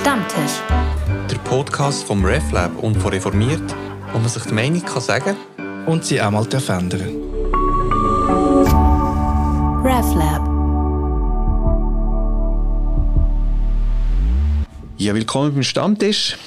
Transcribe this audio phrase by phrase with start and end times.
[0.00, 0.62] Stammtisch.
[1.30, 3.74] Der Podcast vom RefLab und von Reformiert,
[4.14, 5.36] wo man sich die Meinung kann sagen
[5.84, 7.16] und sie auch mal ändern
[9.84, 10.40] RefLab.
[14.96, 16.38] Ja, willkommen beim Stammtisch.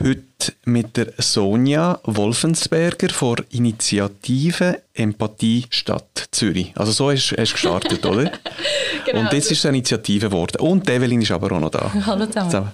[0.00, 6.72] Heute mit der Sonja Wolfensberger von Initiative Empathie Stadt Zürich.
[6.76, 8.32] Also so hast du gestartet, oder?
[9.04, 9.20] genau.
[9.20, 10.60] Und jetzt ist es eine Initiative geworden.
[10.60, 11.92] Und Evelyn ist aber auch noch da.
[12.06, 12.72] Hallo zusammen.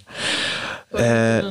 [0.92, 1.42] Äh,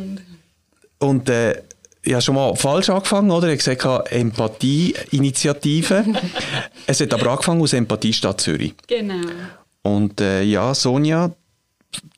[0.99, 1.61] und äh,
[2.01, 3.49] ich habe schon mal falsch angefangen, oder?
[3.49, 6.05] Ich habe gesagt, Empathie-Initiative.
[6.87, 8.73] es hat aber angefangen aus Empathie Stadt Zürich.
[8.87, 9.27] Genau.
[9.81, 11.31] Und äh, ja, Sonja,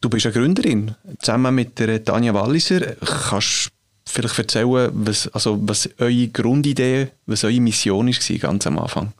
[0.01, 0.95] du bist eine Gründerin.
[1.19, 2.81] Zusammen mit der Tanja Walliser.
[3.29, 8.79] Kannst du vielleicht erzählen, was, also, was eure Grundidee, was eure Mission war ganz am
[8.79, 9.13] Anfang?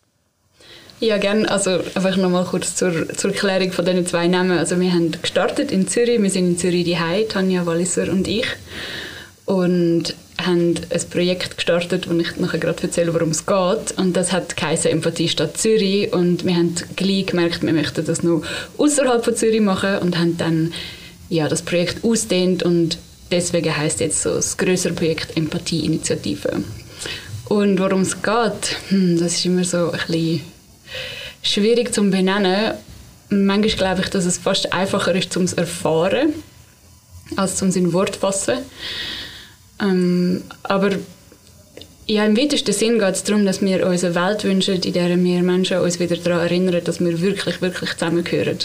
[0.99, 1.49] Ja, gerne.
[1.49, 4.57] Also einfach nochmal kurz zur, zur Erklärung von diesen zwei Namen.
[4.57, 6.21] Also wir haben gestartet in Zürich.
[6.21, 8.45] Wir sind in Zürich die Tanja Walliser und ich.
[9.49, 10.13] Und
[10.45, 13.97] haben ein Projekt gestartet, wo ich nachher gerade erzähle, worum es geht.
[13.97, 16.13] Und das hat geheißen Empathie Stadt Zürich.
[16.13, 18.43] Und wir haben gleich gemerkt, wir möchten das noch
[18.77, 20.73] außerhalb von Zürich machen und haben dann
[21.29, 22.97] ja, das Projekt ausdehnt und
[23.31, 26.63] deswegen heißt jetzt so das größere Projekt Empathie-Initiative.
[27.47, 30.41] Und worum es geht, hm, das ist immer so ein bisschen
[31.41, 32.73] schwierig zu benennen.
[33.29, 36.33] Manchmal glaube ich, dass es fast einfacher ist, zum erfahren,
[37.35, 38.59] als zum in Wort fassen.
[39.81, 40.91] Ähm, aber
[42.05, 45.09] ja, im weitesten Sinn geht es darum, dass wir uns eine Welt wünschen, in der
[45.09, 48.57] wir Menschen uns wieder daran erinnern, dass wir wirklich, wirklich zusammengehören.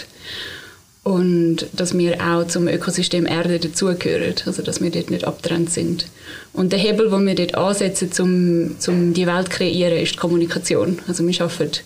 [1.03, 6.07] Und dass wir auch zum Ökosystem Erde dazugehören, also dass wir dort nicht abgetrennt sind.
[6.53, 10.17] Und der Hebel, den wir dort ansetzen, um, um die Welt zu kreieren, ist die
[10.17, 10.97] Kommunikation.
[11.07, 11.81] Also wir arbeiten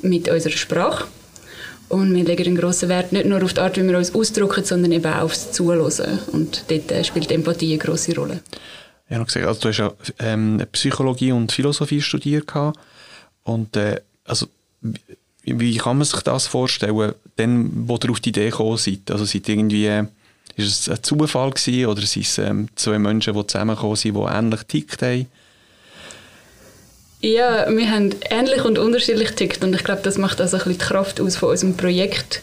[0.00, 1.04] mit unserer Sprache
[1.88, 4.64] und wir legen einen grossen Wert nicht nur auf die Art, wie wir uns ausdrücken,
[4.64, 6.18] sondern eben auch aufs Zuhören.
[6.32, 8.40] Und dort äh, spielt Empathie eine grosse Rolle.
[9.08, 12.50] Ja, noch gesagt, also du hast ja ähm, Psychologie und Philosophie studiert
[13.42, 14.46] und äh, also
[14.80, 19.10] wie, wie, kann man sich das vorstellen, dann, wo ihr auf die Idee gekommen seid?
[19.10, 20.04] Also seid irgendwie, äh,
[20.56, 24.20] ist es ein Zufall gewesen, oder sind es ähm, zwei Menschen, die zusammengekommen sind, die
[24.20, 25.26] ähnlich tickt haben?
[27.20, 30.78] Ja, wir haben ähnlich und unterschiedlich tickt und ich glaube, das macht also ein bisschen
[30.78, 32.42] die Kraft aus von unserem Projekt.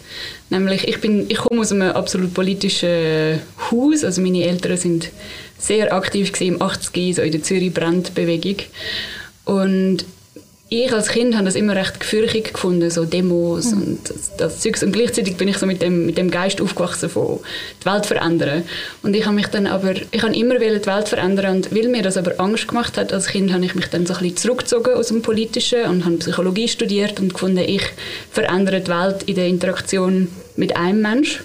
[0.50, 3.40] Nämlich, ich, bin, ich komme aus einem absolut politischen
[3.70, 5.12] Haus, also meine Eltern sind
[5.60, 8.58] sehr aktiv im 80er, so in der Zürich Brandbewegung
[9.46, 10.06] und
[10.74, 13.82] ich als Kind habe das immer recht gefürchtig gefunden, so Demos mhm.
[13.82, 14.82] und das, das Zeugs.
[14.82, 17.40] Und gleichzeitig bin ich so mit dem, mit dem Geist aufgewachsen von
[17.82, 18.64] die Welt verändern.
[19.04, 22.04] Und ich habe mich dann aber, ich habe immer die Welt verändern und weil mir
[22.04, 24.94] das aber Angst gemacht hat als Kind, habe ich mich dann so ein bisschen zurückgezogen
[24.94, 27.84] aus dem Politischen und habe Psychologie studiert und gefunden, ich
[28.32, 31.44] verändere die Welt in der Interaktion mit einem Mensch.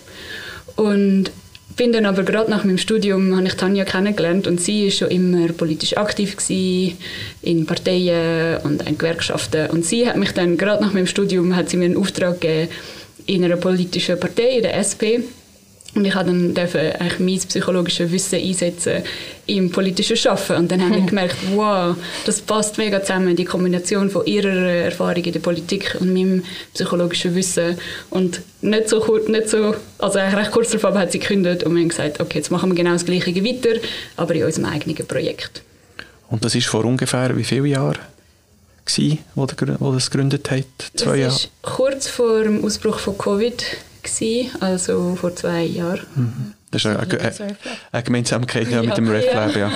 [0.77, 1.33] Und
[1.77, 5.11] bin dann aber gerade nach meinem Studium habe ich Tanja kennengelernt und sie ist schon
[5.11, 6.97] immer politisch aktiv gewesen,
[7.43, 9.71] in Parteien und in Gewerkschaften.
[9.71, 12.71] Und sie hat mich dann gerade nach meinem Studium hat sie mir einen Auftrag gegeben
[13.27, 15.21] in einer politischen Partei in der SP
[15.97, 19.03] und ich habe dann dürfen eigentlich mein psychologisches Wissen einsetzen
[19.47, 20.57] im politischen Schaffen.
[20.57, 21.97] Und dann habe ich gemerkt, wow,
[22.27, 27.35] das passt mega zusammen, die Kombination von ihrer Erfahrung in der Politik und meinem psychologischen
[27.35, 27.79] Wissen.
[28.11, 31.81] Und nicht so, nicht so also eigentlich recht kurz darauf hat sie gekündigt und wir
[31.81, 33.81] haben gesagt, okay, jetzt machen wir genau das Gleiche weiter,
[34.17, 35.63] aber in unserem eigenen Projekt.
[36.29, 37.99] Und das ist vor ungefähr wie viele Jahren?
[38.85, 40.65] Gewesen, wo, der, wo das gegründet hat?
[40.95, 41.37] Zwei Jahre?
[41.63, 43.65] kurz vor dem Ausbruch von Covid
[44.07, 46.07] gewesen, also vor zwei Jahren.
[46.15, 46.53] Mhm.
[46.71, 47.57] Das ist eine, eine,
[47.93, 49.55] eine Gemeinsamkeit ja, mit dem Red Lab.
[49.55, 49.71] Ja.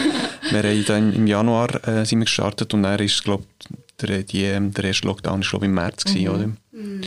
[0.51, 3.45] Wir haben dann im Januar äh, sind wir gestartet und dann ist, glaube
[4.01, 6.35] der, die, ähm, der erste Lockdown ist, glaube im März gewesen, mhm.
[6.35, 6.47] oder?
[6.73, 7.01] Mhm.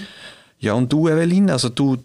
[0.60, 1.98] Ja, und du, Evelyn, also du,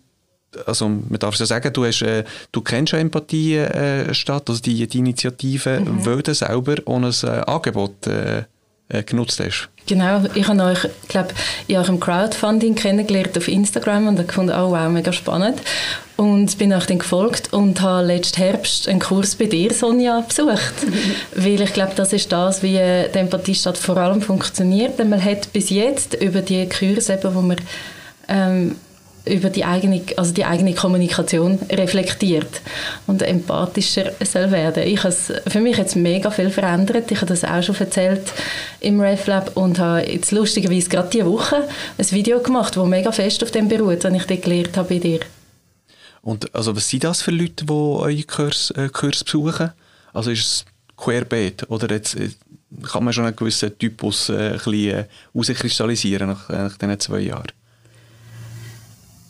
[0.66, 4.60] also man darf ja sagen, du, hast, äh, du kennst ja Empathie äh, statt, also
[4.60, 6.22] die, die Initiative, mhm.
[6.22, 8.44] du selber ohne ein äh, Angebot äh,
[8.88, 9.68] äh, genutzt hast.
[9.86, 11.30] Genau, ich habe euch, glaube
[11.66, 15.60] in eurem Crowdfunding kennengelernt auf Instagram und habe gefunden, oh wow, mega spannend.
[16.16, 20.74] Und bin euch dann gefolgt und habe letzten Herbst einen Kurs bei dir, Sonja, besucht.
[21.34, 24.98] Weil ich glaube, das ist das, wie die Empathiestadt vor allem funktioniert.
[24.98, 27.56] Denn man hat bis jetzt über die Kurse, eben, wo man
[28.28, 28.76] ähm,
[29.28, 32.60] über die eigene, also die eigene Kommunikation reflektiert
[33.06, 34.84] und empathischer soll werden.
[34.84, 37.10] Ich für mich jetzt mega viel verändert.
[37.10, 38.32] Ich habe das auch schon erzählt
[38.80, 43.42] im RefLab und habe jetzt lustigerweise gerade diese Woche ein Video gemacht, das mega fest
[43.42, 45.20] auf dem beruht, was ich dort gelernt habe bei dir.
[46.22, 49.72] Und also was sind das für Leute, die eure Kurs, äh, Kurs besuchen?
[50.12, 50.64] Also ist es
[50.96, 52.30] querbeet oder jetzt äh,
[52.90, 57.20] kann man schon einen gewissen Typus äh, ein bisschen äh, herauskristallisieren nach, nach diesen zwei
[57.20, 57.52] Jahren?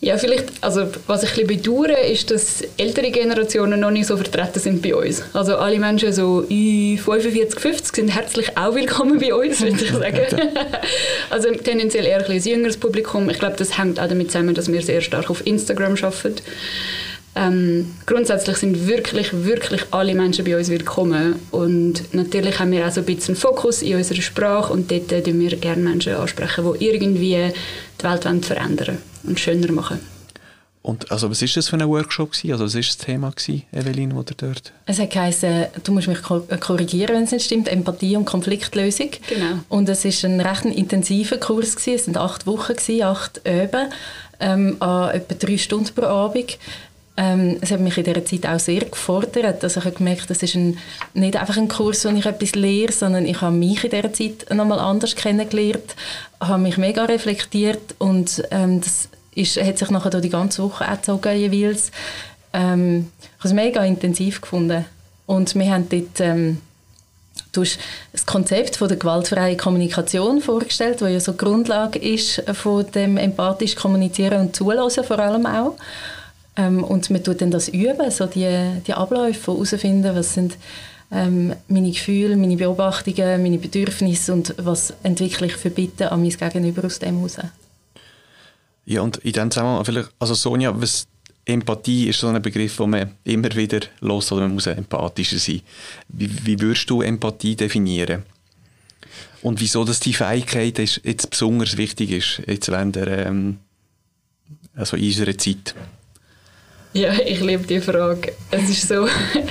[0.01, 4.17] Ja, vielleicht, also was ich ein bisschen bedauere, ist, dass ältere Generationen noch nicht so
[4.17, 5.25] vertreten sind bei uns.
[5.33, 10.21] Also alle Menschen so 45, 50 sind herzlich auch willkommen bei uns, würde ich sagen.
[11.31, 13.29] also tendenziell eher ein, ein jüngeres Publikum.
[13.29, 16.43] Ich glaube, das hängt auch damit zusammen, dass wir sehr stark auf Instagram arbeiten.
[17.35, 21.41] Ähm, grundsätzlich sind wirklich, wirklich alle Menschen bei uns willkommen.
[21.51, 25.25] Und natürlich haben wir auch so ein bisschen Fokus in unserer Sprache und dort äh,
[25.27, 27.53] wir gerne Menschen ansprechen, die irgendwie
[28.01, 30.01] die Welt verändern und schöner machen.
[30.83, 32.33] Und also was war das für ein Workshop?
[32.33, 32.53] Gewesen?
[32.53, 34.73] Also was war das Thema, gewesen, Evelyn, oder dort?
[34.87, 39.11] Es hat geheißen, du musst mich korrigieren, wenn es nicht stimmt, Empathie und Konfliktlösung.
[39.29, 39.59] Genau.
[39.69, 41.95] Und es war ein recht intensiver Kurs, gewesen.
[41.95, 43.93] es waren acht Wochen, gewesen, acht Öben,
[44.41, 46.57] ähm, an etwa drei Stunden pro Abend.
[47.21, 49.65] Ähm, es hat mich in dieser Zeit auch sehr gefordert.
[49.65, 50.79] Also ich habe gemerkt, das ist ein,
[51.15, 54.55] nicht einfach ein Kurs, wo ich etwas lehre, sondern ich habe mich in dieser Zeit
[54.55, 55.97] nochmal anders kennengelernt,
[56.41, 60.87] habe mich mega reflektiert und ähm, das ist, hat sich nachher durch die ganze Woche
[60.89, 61.91] gezogen jeweils.
[62.53, 64.85] Ähm, ich habe es mega intensiv gefunden.
[65.27, 66.59] Und wir haben dort ähm,
[67.51, 67.81] du hast
[68.13, 73.17] das Konzept von der gewaltfreien Kommunikation vorgestellt, das ja so die Grundlage ist von dem
[73.17, 75.75] empathisch kommunizieren und zulassen vor allem auch.
[76.59, 80.59] Ähm, und man tut dann das üben, so die, die Abläufe herausfinden, was sind
[81.11, 86.31] ähm, meine Gefühle, meine Beobachtungen, meine Bedürfnisse und was entwickle ich für Bitten an mein
[86.31, 87.39] Gegenüber aus dem heraus.
[88.85, 91.07] Ja, und in dem Zusammenhang vielleicht, also Sonja, was
[91.45, 95.63] Empathie ist so ein Begriff, den man immer wieder los oder man muss empathischer sein.
[96.09, 98.25] Wie, wie würdest du Empathie definieren?
[99.43, 103.59] Und wieso dass die Fähigkeit ist, jetzt besonders wichtig ist, jetzt während der, ähm,
[104.75, 105.75] also in unserer Zeit?
[106.95, 108.33] Ja, ich liebe die Frage.
[108.51, 109.07] Es ist so,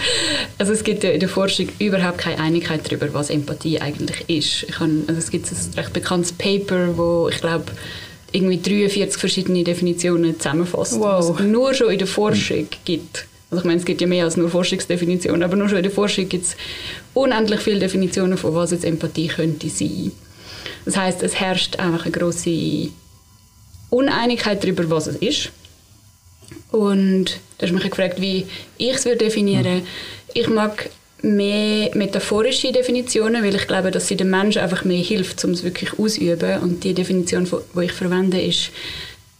[0.58, 4.64] also es gibt ja in der Forschung überhaupt keine Einigkeit darüber, was Empathie eigentlich ist.
[4.64, 7.66] Ich habe, also es gibt ein recht bekanntes Paper, wo ich glaube
[8.32, 11.20] irgendwie 43 verschiedene Definitionen zusammenfasst, wow.
[11.20, 13.26] was es nur schon in der Forschung gibt.
[13.50, 15.92] Also ich meine, es gibt ja mehr als nur Forschungsdefinitionen, aber nur schon in der
[15.92, 16.58] Forschung gibt es
[17.14, 20.12] unendlich viele Definitionen von was jetzt Empathie könnte sein.
[20.84, 22.90] Das heißt, es herrscht einfach eine große
[23.90, 25.52] Uneinigkeit darüber, was es ist.
[26.72, 28.46] Und du hast mich gefragt, wie
[28.78, 29.88] ich es definieren mhm.
[30.34, 30.90] Ich mag
[31.22, 35.64] mehr metaphorische Definitionen, weil ich glaube, dass sie dem Menschen einfach mehr hilft, um es
[35.64, 36.60] wirklich auszuüben.
[36.60, 38.72] Und die Definition, die ich verwende, ist,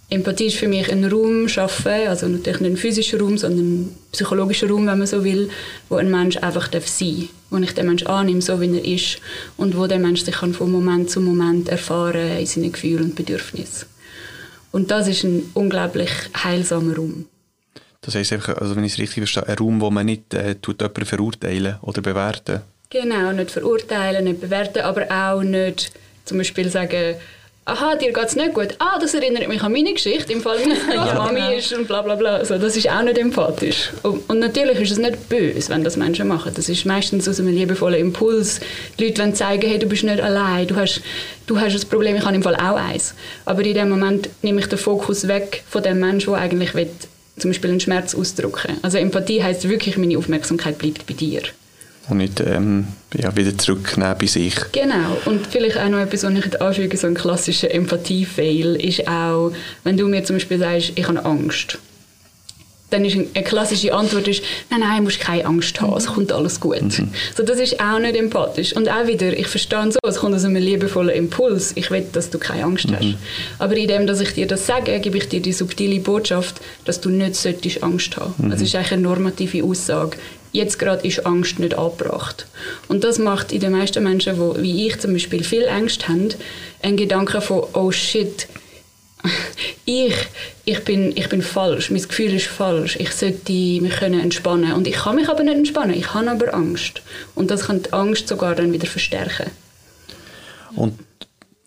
[0.10, 3.96] Empathie ist für mich ein Raum schaffen, also natürlich nicht ein physischer Raum, sondern ein
[4.14, 5.50] psychologischer Raum, wenn man so will,
[5.90, 9.20] wo ein Mensch einfach sein darf wo ich den Mensch annehme, so wie er ist
[9.58, 13.16] und wo der Mensch sich kann von Moment zu Moment erfahren in seinen Gefühlen und
[13.16, 13.88] Bedürfnissen.
[14.72, 16.12] Und das ist ein unglaublich
[16.44, 17.26] heilsamer Raum.
[18.02, 20.56] Das heisst einfach, also wenn ich es richtig verstehe, ein Raum, wo man nicht äh,
[20.56, 22.62] tut jemanden verurteilen oder bewerten.
[22.90, 25.92] Genau, nicht verurteilen, nicht bewerten, aber auch nicht
[26.24, 27.16] zum Beispiel sagen,
[27.68, 28.76] aha, dir geht es nicht gut.
[28.80, 31.52] Ah, das erinnert mich an meine Geschichte, im Fall meiner ja, Mami genau.
[31.52, 32.38] ist und bla bla bla.
[32.38, 33.92] Also, das ist auch nicht empathisch.
[34.04, 36.54] Und, und, natürlich ist es nicht böse, wenn das Menschen machen.
[36.56, 38.62] Das ist meistens aus einem liebevollen Impuls.
[38.98, 41.02] Die Leute wollen zeigen, hey, du bist nicht allein, du hast,
[41.46, 43.14] du hast ein Problem, ich habe im Fall auch eins.
[43.44, 46.90] Aber in dem Moment nehme ich den Fokus weg von dem Menschen, der eigentlich will,
[47.38, 51.42] zum Beispiel einen Schmerz ausdrücken Also Empathie heißt wirklich, meine Aufmerksamkeit bleibt bei dir
[52.10, 54.56] und nicht ähm, ja, wieder zurücknehmen bei sich.
[54.72, 55.18] Genau.
[55.26, 59.52] Und vielleicht auch noch etwas, was ich anfüge, so ein klassischer Empathie-Fail, ist auch,
[59.84, 61.78] wenn du mir zum Beispiel sagst, ich habe Angst.
[62.90, 66.32] Dann ist eine klassische Antwort ist, nein, nein, du musst keine Angst haben, es kommt
[66.32, 66.82] alles gut.
[66.82, 67.10] Mhm.
[67.36, 68.74] So, das ist auch nicht empathisch.
[68.74, 72.30] Und auch wieder, ich verstehe so, es kommt aus einem liebevollen Impuls, ich will, dass
[72.30, 72.96] du keine Angst mhm.
[72.96, 73.16] hast.
[73.60, 77.10] Aber indem, dass ich dir das sage, gebe ich dir die subtile Botschaft, dass du
[77.10, 78.34] nicht solltest Angst haben.
[78.38, 78.54] Mhm.
[78.54, 80.18] Es ist eigentlich eine normative Aussage
[80.52, 82.48] jetzt gerade ist Angst nicht angebracht.
[82.88, 86.30] Und das macht in den meisten Menschen, wo, wie ich zum Beispiel, viel Angst haben,
[86.82, 88.48] einen Gedanken von, oh shit,
[89.86, 90.16] ich,
[90.66, 94.88] ich, bin, ich bin falsch, mein Gefühl ist falsch, ich sollte mich können entspannen und
[94.88, 97.02] ich kann mich aber nicht entspannen, ich habe aber Angst.
[97.36, 99.52] Und das kann die Angst sogar dann wieder verstärken.
[100.76, 101.00] Und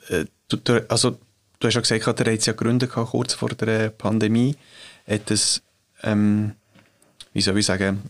[0.08, 1.18] äh, du, also,
[1.58, 4.56] du hast ja gesagt, der hat ja Gründe gehabt, kurz vor der Pandemie.
[5.08, 5.62] Hat es,
[6.02, 6.52] ähm,
[7.32, 8.02] wie soll ich sagen,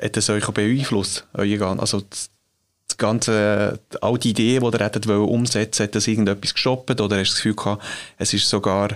[0.00, 2.30] hat das euch beeinflusst, euer Also das,
[2.88, 7.30] das ganze, all die Ideen, die ihr hättet umsetzen hat das irgendetwas gestoppt oder hast
[7.30, 7.82] du das Gefühl gehabt,
[8.18, 8.90] es ist sogar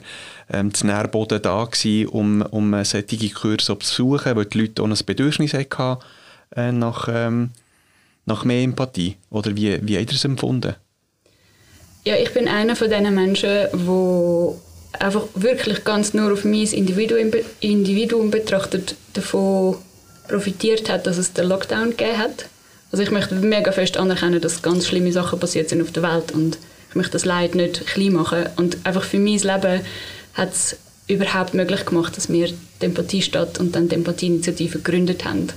[0.51, 4.87] ähm, das Nährboden da gewesen, um, um solche Kurse zu besuchen, weil die Leute auch
[4.87, 5.99] ein Bedürfnis hatten
[6.57, 7.51] äh, nach, ähm,
[8.25, 9.17] nach mehr Empathie?
[9.31, 10.75] Oder wie, wie habt ihr es empfunden?
[12.05, 17.31] Ja, ich bin einer von diesen Menschen, die einfach wirklich ganz nur auf mein Individuum,
[17.61, 19.77] Individuum betrachtet davon
[20.33, 22.47] profitiert hat, dass es den Lockdown gegeben hat.
[22.91, 26.33] Also ich möchte mega fest anerkennen, dass ganz schlimme Sachen passiert sind auf der Welt
[26.33, 26.59] und
[26.89, 28.47] ich möchte das Leid nicht klein machen.
[28.57, 29.81] Und einfach für mein Leben
[30.35, 35.49] hat es überhaupt möglich gemacht, dass wir die Empathiestadt und dann die Empathieinitiative gegründet haben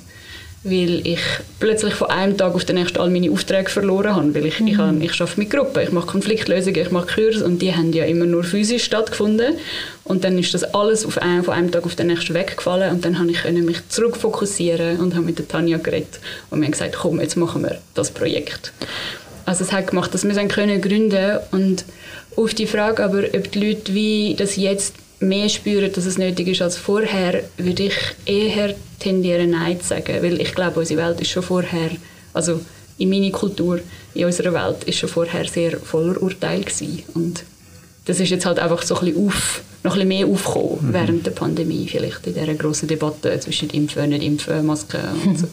[0.65, 1.19] weil ich
[1.60, 4.67] plötzlich von einem Tag auf den nächsten all meine Aufträge verloren habe, weil ich, mhm.
[4.67, 7.93] ich, habe, ich arbeite mit Gruppen, ich mache Konfliktlösungen, ich mache Kurse und die haben
[7.93, 9.57] ja immer nur physisch stattgefunden
[10.05, 13.05] und dann ist das alles auf einen, von einem Tag auf den nächsten weggefallen und
[13.05, 16.19] dann habe ich mich zurückfokussieren und habe mit der Tanja geredet
[16.50, 18.74] und mir gesagt, komm, jetzt machen wir das Projekt.
[19.45, 21.86] Also es hat gemacht, dass wir es können gründen und
[22.36, 26.48] auf die Frage aber, ob die Leute wie das jetzt mehr spüren, dass es nötig
[26.48, 27.95] ist als vorher, würde ich
[28.25, 30.22] eher tendieren, Nein zu sagen.
[30.22, 31.91] Weil ich glaube, unsere Welt ist schon vorher,
[32.34, 32.62] also
[32.98, 33.79] in meiner Kultur,
[34.13, 37.03] in unserer Welt, ist schon vorher sehr voller Urteil gewesen.
[37.13, 37.43] Und
[38.05, 40.93] das ist jetzt halt einfach so ein bisschen auf, noch ein bisschen mehr aufgekommen mhm.
[40.93, 45.39] während der Pandemie, vielleicht in dieser grossen Debatte zwischen Impfen, und nicht Impfen, Masken und
[45.39, 45.48] so.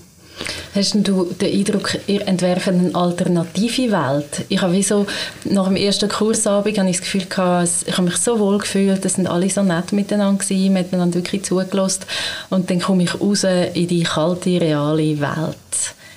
[0.74, 4.46] Hast du den Eindruck, ihr entwerfen eine alternative Welt?
[4.48, 5.06] Ich habe wie so,
[5.44, 9.04] nach dem ersten Kursabend habe ich das Gefühl gehabt, ich habe mich so wohl gefühlt,
[9.04, 12.04] es sind alle so nett miteinander gewesen, man hat miteinander wirklich zugelassen
[12.48, 15.56] und dann komme ich raus in die kalte, reale Welt.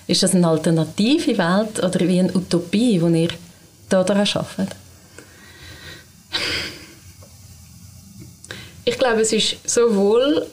[0.07, 3.29] Ist das eine alternative Welt oder wie eine Utopie, die ihr
[3.89, 4.75] da daran arbeitet?
[8.86, 10.45] Ich glaube, es ist sowohl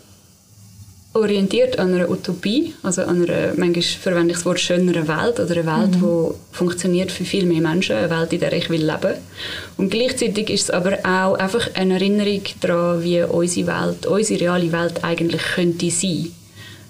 [1.14, 5.52] orientiert an einer Utopie, also an einer, manchmal verwende ich das Wort schöneren Welt oder
[5.52, 6.00] eine Welt, mhm.
[6.00, 9.18] die funktioniert für viel mehr Menschen, eine Welt, in der ich will leben.
[9.76, 14.72] Und gleichzeitig ist es aber auch einfach eine Erinnerung daran, wie unsere Welt, unsere reale
[14.72, 16.32] Welt eigentlich könnte sein.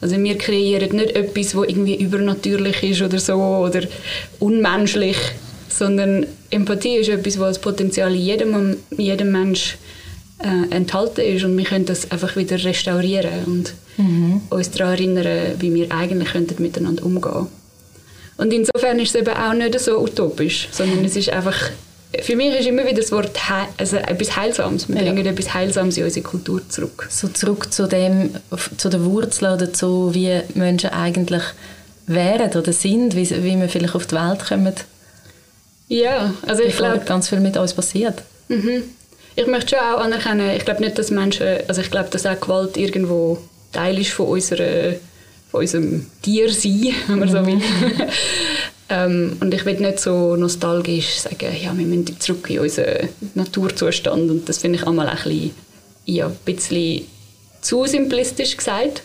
[0.01, 3.83] Also wir kreieren nicht etwas, das irgendwie übernatürlich ist oder so oder
[4.41, 5.17] unmenschlich,
[5.69, 9.79] sondern Empathie ist etwas, was das Potenzial in jedem, jedem Mensch
[10.43, 14.41] äh, enthalten ist und wir können das einfach wieder restaurieren und mhm.
[14.51, 17.47] uns daran erinnern, wie wir eigentlich könnten miteinander umgehen
[18.37, 21.57] Und insofern ist es eben auch nicht so utopisch, sondern es ist einfach,
[22.21, 24.89] für mich ist immer wieder das Wort He also etwas Heilsames.
[24.89, 25.13] Wir ja.
[25.13, 27.09] bringen etwas Heilsames in unsere Kultur zurück.
[27.11, 28.31] So zurück zu dem,
[28.77, 31.43] zu der Wurzel oder zu wie Menschen eigentlich
[32.07, 34.75] wären oder sind, wie, wie wir vielleicht auf die Welt kommen.
[35.89, 37.05] Ja, also ich glaube...
[37.05, 38.23] ganz viel mit uns passiert.
[38.49, 38.83] Mhm.
[39.37, 42.39] Ich möchte schon auch anerkennen, ich glaube nicht, dass Menschen, also ich glaube, dass auch
[42.39, 43.39] Gewalt irgendwo
[43.73, 44.95] Teil ist von, unserer,
[45.51, 47.61] von unserem Tiersein, wenn man so will.
[48.89, 54.31] ähm, und ich will nicht so nostalgisch sagen, ja, wir müssen zurück in unseren Naturzustand
[54.31, 55.51] und das finde ich einmal ein bisschen,
[56.05, 57.07] ja, ein bisschen
[57.63, 59.03] zu simplistisch gesagt.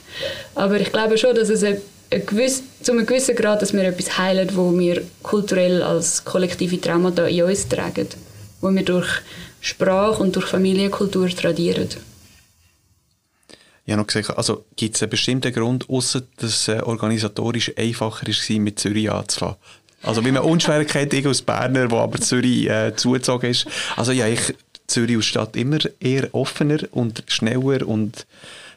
[0.55, 1.77] Aber ich glaube schon, dass es ein,
[2.11, 6.81] ein gewiss, zu einem gewissen Grad, dass wir etwas heilen, wo wir kulturell als kollektive
[6.81, 8.07] Traumata in uns tragen,
[8.61, 9.07] wo wir durch
[9.61, 11.87] Sprache und durch Familienkultur tradieren.
[13.87, 18.27] Ich habe noch gesagt, also gibt es einen bestimmten Grund, außer dass es organisatorisch einfacher
[18.27, 19.55] war, mit Zürich anzufangen?
[20.03, 23.65] Also wie man unschwer kennt, aus Berner, wo aber Zürich äh, zugezogen ist.
[23.95, 24.53] Also ja, ich
[24.87, 28.27] Zürich als Stadt immer eher offener und schneller und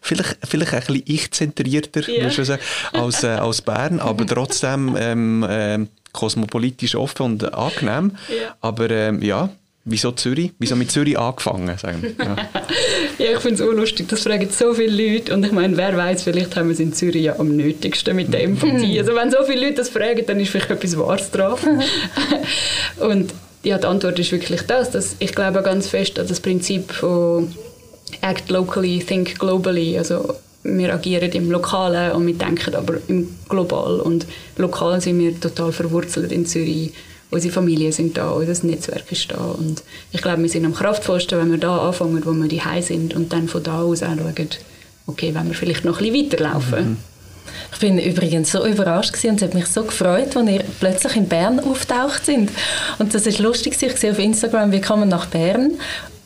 [0.00, 2.30] vielleicht, vielleicht ein bisschen ich-zentrierter yeah.
[2.30, 2.62] sagen,
[2.92, 8.16] als, äh, als Bern, aber trotzdem ähm, äh, kosmopolitisch offen und angenehm.
[8.28, 8.56] Yeah.
[8.60, 9.50] Aber ähm, ja,
[9.84, 10.52] Wieso Zürich?
[10.58, 11.76] Wieso mit Zürich angefangen?
[11.78, 12.24] Sagen wir.
[12.24, 12.36] Ja.
[13.20, 14.08] ja, ich finde es unlustig.
[14.08, 15.34] Das fragen so viele Leute.
[15.34, 18.32] Und ich meine, wer weiß, vielleicht haben wir es in Zürich ja am nötigsten mit
[18.32, 18.98] der Empathie.
[18.98, 21.60] Also wenn so viele Leute das fragen, dann ist vielleicht etwas Wahres drauf.
[23.00, 24.90] und ja, die Antwort ist wirklich das.
[24.90, 27.54] Dass ich glaube ganz fest an das Prinzip von
[28.22, 29.98] Act locally, think globally.
[29.98, 34.00] Also wir agieren im Lokalen und wir denken aber im Global.
[34.00, 36.94] Und lokal sind wir total verwurzelt in Zürich
[37.30, 39.82] unsere Familien sind da, unser Netzwerk ist da und
[40.12, 43.32] ich glaube, wir sind am kraftvollsten, wenn wir da anfangen, wo wir die sind und
[43.32, 44.48] dann von da aus anschauen,
[45.06, 46.90] okay, wenn wir vielleicht noch ein bisschen weiterlaufen.
[46.90, 46.96] Mhm.
[47.72, 51.28] Ich bin übrigens so überrascht und es hat mich so gefreut, als ihr plötzlich in
[51.28, 52.50] Bern auftaucht sind.
[52.98, 55.72] Und das ist lustig, ich sehe auf Instagram, wie kann man nach Bern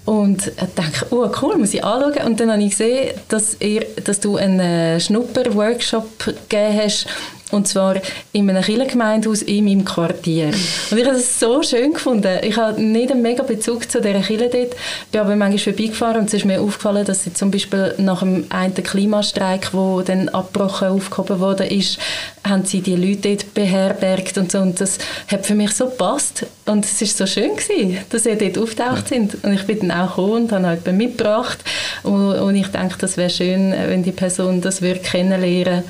[0.05, 2.27] und ich dachte, oh cool, muss ich anschauen.
[2.27, 7.07] Und dann habe ich gesehen, dass, ihr, dass du einen Schnupper-Workshop gegeben hast
[7.55, 7.97] und zwar
[8.33, 10.49] in einem Kirchengemeindehaus in meinem Quartier.
[10.91, 12.39] Und ich habe das so schön gefunden.
[12.43, 14.77] Ich habe nicht einen mega Bezug zu dieser Kirche dort,
[15.13, 18.47] bin aber manchmal vorbeigefahren und es ist mir aufgefallen, dass sie zum Beispiel nach dem
[18.51, 21.99] einen Klimastreik, der dann abgebrochen, aufgehoben wurde, ist,
[22.47, 24.59] haben sie die Leute dort beherbergt und so.
[24.59, 26.47] Und das hat für mich so gepasst.
[26.67, 29.37] Und es war so schön gewesen, dass sie dort auftaucht sind.
[29.45, 31.59] Und ich bin dann auch gekommen und habe halt mitgebracht.
[32.03, 35.85] Und, und ich denke, das wäre schön, wenn die Person das würde kennenlernen würde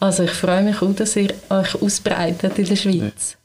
[0.00, 3.36] also ich freue mich auch, dass ihr euch ausbreitet in der Schweiz.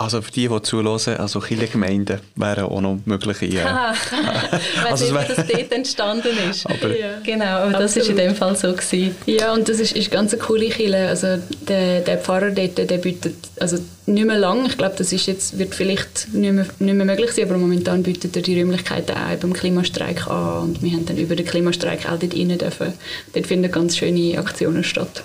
[0.00, 3.44] Also für die, die zuhören, also Gemeinden wären auch noch mögliche.
[3.44, 3.92] Äh, ah,
[4.90, 6.64] also es dass dort entstanden ist.
[6.64, 7.18] Aber ja.
[7.22, 8.72] Genau, aber das war in dem Fall so.
[8.72, 9.14] Gewesen.
[9.26, 11.06] Ja, und das ist, ist ganz eine coole Kirche.
[11.06, 11.36] Also
[11.68, 13.76] der, der Pfarrer dort, der bietet, also
[14.10, 14.66] nicht mehr lang.
[14.66, 18.02] Ich glaube, das ist jetzt, wird vielleicht nicht mehr, nicht mehr möglich sein, aber momentan
[18.02, 22.10] bietet er die Räumlichkeiten auch beim Klimastreik an und wir haben dann über den Klimastreik
[22.10, 22.92] auch dort rein dürfen.
[23.32, 25.24] Dort finden ganz schöne Aktionen statt.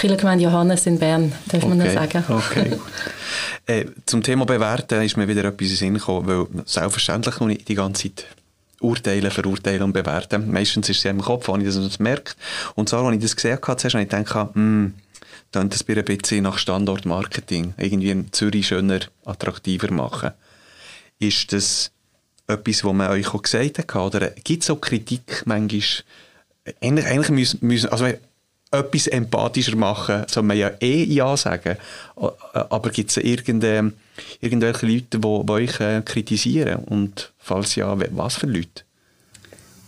[0.00, 2.24] Kirchengemeinde Johannes in Bern, darf man Okay, noch sagen.
[2.28, 2.72] okay.
[3.66, 7.68] äh, zum Thema Bewerten ist mir wieder etwas in Sinn gekommen, weil selbstverständlich noch nicht
[7.68, 8.26] die ganze Zeit
[8.80, 10.50] urteilen, verurteilen und bewerten.
[10.50, 12.32] Meistens ist es ja im Kopf, wenn ich das merke.
[12.74, 14.94] Und so, als ich das gesehen habe, zuerst habe ich gedacht, hm,
[15.52, 20.32] dann das ein bisschen nach Standortmarketing irgendwie in Zürich schöner, attraktiver machen.
[21.18, 21.92] Ist das
[22.46, 23.94] etwas, was man euch auch gesagt hat?
[23.94, 25.82] Oder gibt es auch Kritik manchmal?
[26.80, 28.08] Eigentlich, eigentlich müssen, müssen also
[28.72, 31.76] etwas empathischer machen, soll man ja eh Ja sagen.
[32.16, 33.92] Aber gibt es irgende,
[34.40, 36.76] irgendwelche Leute, die, euch äh, kritisieren?
[36.84, 38.84] Und falls ja, was für Leute?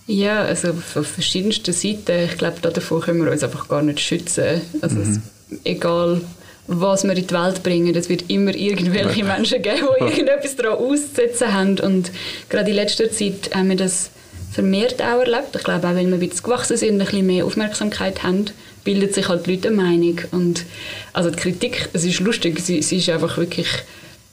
[0.06, 2.24] Ja, also von verschiedensten Seiten.
[2.26, 4.60] Ich glaube, davor können wir uns einfach gar nicht schützen.
[4.82, 5.20] Also es,
[5.64, 6.20] egal,
[6.66, 10.78] was wir in die Welt bringen, es wird immer irgendwelche Menschen geben, die irgendetwas daran
[10.78, 11.78] auszusetzen haben.
[11.78, 12.10] Und
[12.48, 14.10] gerade in letzter Zeit haben wir das
[14.52, 15.54] vermehrt auch erlebt.
[15.56, 18.46] Ich glaube auch, wenn wir ein bisschen gewachsen sind, ein bisschen mehr Aufmerksamkeit haben,
[18.84, 20.20] bildet sich halt die Leute eine Meinung.
[20.30, 20.64] Und
[21.12, 23.68] also die Kritik, es ist lustig, sie, sie ist einfach wirklich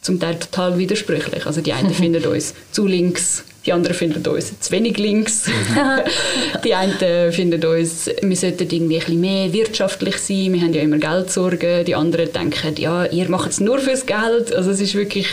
[0.02, 1.46] zum Teil total widersprüchlich.
[1.46, 5.46] Also die einen finden uns zu links, die anderen finden uns zu wenig links.
[6.64, 10.82] die einen finden uns, wir sollten irgendwie ein bisschen mehr wirtschaftlich sein, wir haben ja
[10.82, 11.86] immer Geldsorgen.
[11.86, 14.54] Die anderen denken, ja, ihr macht es nur fürs Geld.
[14.54, 15.28] Also es ist wirklich,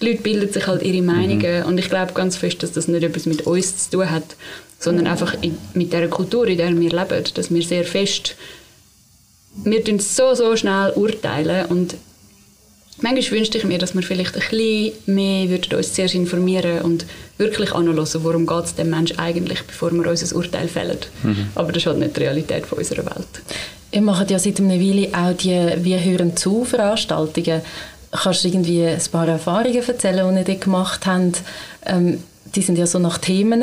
[0.00, 3.02] die Leute bilden sich halt ihre Meinungen und ich glaube ganz fest, dass das nicht
[3.02, 4.36] etwas mit uns zu tun hat,
[4.78, 8.36] sondern einfach in, mit der Kultur, in der wir leben, dass wir sehr fest,
[9.64, 11.94] wir tun so, so schnell urteilen und
[13.02, 17.04] Manchmal wünschte ich mir, dass wir vielleicht ein bisschen mehr würden uns zuerst informieren und
[17.36, 20.98] wirklich anschauen, worum geht es dem Menschen eigentlich, bevor wir unser Urteil fällen.
[21.22, 21.48] Mhm.
[21.54, 23.28] Aber das ist halt nicht die Realität von unserer Welt.
[23.92, 27.60] Ihr macht ja seit einer Weile auch die «Wir hören zu» Veranstaltungen.
[28.10, 31.42] Kannst du irgendwie ein paar Erfahrungen erzählen, die ihr dort gemacht habt?
[31.84, 32.18] Ähm,
[32.54, 33.62] die sind ja so nach Themen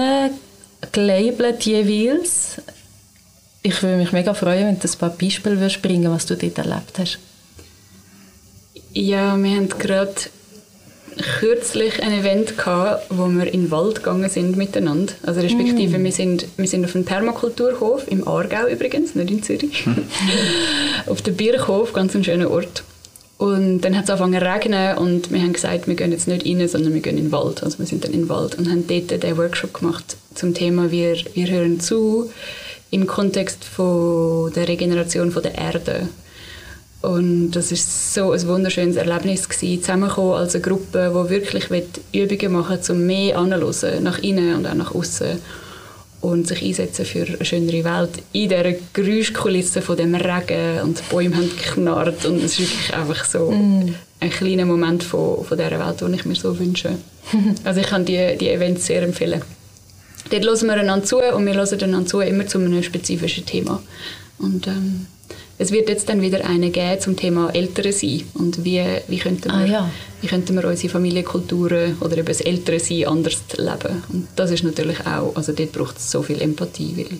[0.91, 2.61] gelabelt jeweils.
[3.61, 6.57] Ich würde mich mega freuen, wenn du ein paar Beispiele würdest bringen was du dort
[6.57, 7.17] erlebt hast.
[8.93, 10.13] Ja, wir haben gerade
[11.39, 15.13] kürzlich ein Event gehabt, wo wir in den Wald gegangen sind miteinander.
[15.23, 16.03] Also respektive mm.
[16.03, 19.85] wir, sind, wir sind auf einem Permakulturhof im Aargau übrigens, nicht in Zürich.
[21.07, 22.83] auf dem Birchhof, ganz ein schöner Ort.
[23.37, 26.45] Und dann hat es angefangen zu regnen und wir haben gesagt, wir gehen jetzt nicht
[26.45, 27.63] rein, sondern wir gehen in den Wald.
[27.63, 30.91] Also wir sind dann in den Wald und haben dort den Workshop gemacht zum Thema
[30.91, 32.31] «Wir, wir hören zu»
[32.91, 36.07] im Kontext von der Regeneration von der Erde.
[37.03, 41.65] Und das ist so ein wunderschönes Erlebnis gewesen, zusammenkommen als eine Gruppe, die wirklich
[42.13, 45.37] Übungen machen will, um mehr anzuhören, nach innen und auch nach außen
[46.21, 51.03] und sich einsetzen für eine schönere Welt in dieser Geräuschkulisse von dem Regen und die
[51.09, 53.93] Bäume haben geknarrt und es ist wirklich einfach so mm.
[54.21, 56.91] ein kleiner Moment von, von dieser Welt, den ich mir so wünsche.
[57.65, 59.41] also ich kann die, die Events sehr empfehlen.
[60.29, 63.83] Dort hören wir einander zu und wir hören einander zu, immer zu einem spezifischen Thema.
[64.39, 65.07] Und ähm,
[65.57, 69.45] es wird jetzt dann wieder eine geben zum Thema Ältere sein und wie, wie, könnten
[69.45, 69.91] wir, Ah, ja.
[70.21, 74.03] wie könnten wir unsere Familienkulturen oder eben das Ältere Sein anders leben.
[74.11, 77.17] Und das ist natürlich auch, also dort braucht es so viel Empathie, weil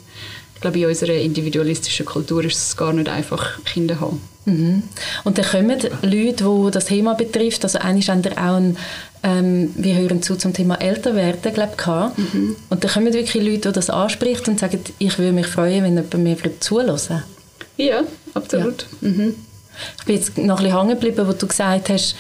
[0.56, 4.22] ich glaube, in unserer individualistischen Kultur ist es gar nicht einfach, Kinder zu haben.
[4.46, 4.84] Mhm.
[5.24, 8.78] Und dann kommen Leute, die das Thema betrifft, also eigentlich haben wir auch ein,
[9.24, 12.56] ähm, wir hören zu zum Thema Älterwerden, glaube ich, mhm.
[12.70, 15.96] und dann kommen wirklich Leute, die das anspricht und sagen, ich würde mich freuen, wenn
[15.96, 17.22] jemand mir zuhören
[17.78, 18.86] Ja, absolut.
[19.02, 19.10] Ja.
[19.10, 19.36] Mhm.
[19.98, 22.16] Ich bin jetzt noch ein bisschen hängen geblieben, wo du gesagt hast,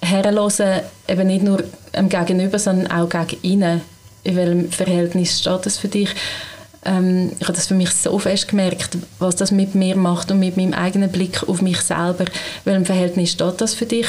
[0.00, 1.62] herhören eben nicht nur
[1.94, 3.80] am Gegenüber, sondern auch gegen innen.
[4.24, 6.10] In welchem Verhältnis steht das für dich?
[6.84, 10.38] Ähm, ich habe das für mich so fest gemerkt, was das mit mir macht und
[10.38, 12.24] mit meinem eigenen Blick auf mich selber.
[12.24, 14.06] In welchem Verhältnis steht das für dich?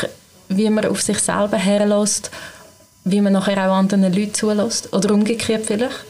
[0.49, 2.31] Wie man auf sich selber herlässt,
[3.03, 4.93] wie man nachher auch anderen Leuten zulässt?
[4.93, 6.05] Oder umgekehrt vielleicht?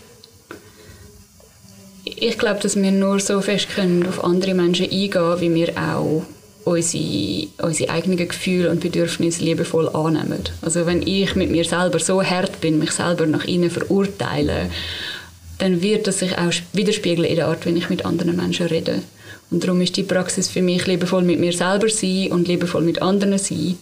[2.19, 6.23] Ich glaube, dass wir nur so fest können auf andere Menschen eingehen, wie wir auch
[6.63, 10.41] unsere, unsere eigenen Gefühle und Bedürfnisse liebevoll annehmen.
[10.63, 14.71] Also wenn ich mit mir selber so hart bin, mich selber nach innen verurteile,
[15.59, 19.03] dann wird das sich auch widerspiegeln in der Art, wie ich mit anderen Menschen rede.
[19.51, 22.99] Und darum ist die Praxis für mich liebevoll mit mir selber sein und liebevoll mit
[22.99, 23.77] anderen sein.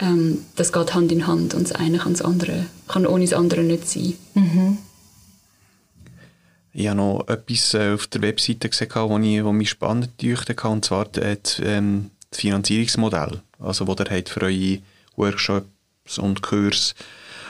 [0.00, 3.34] Ähm, das geht Hand in Hand und das eine kann das andere, kann ohne das
[3.34, 4.14] andere nicht sein.
[4.34, 4.78] Mhm.
[6.72, 10.54] Ich habe noch etwas äh, auf der Webseite gesehen, was ich, was mich spannend deuchte,
[10.68, 14.78] und zwar das, ähm, das Finanzierungsmodell, also wo ihr habt für eure
[15.16, 16.94] Workshops und Kurse.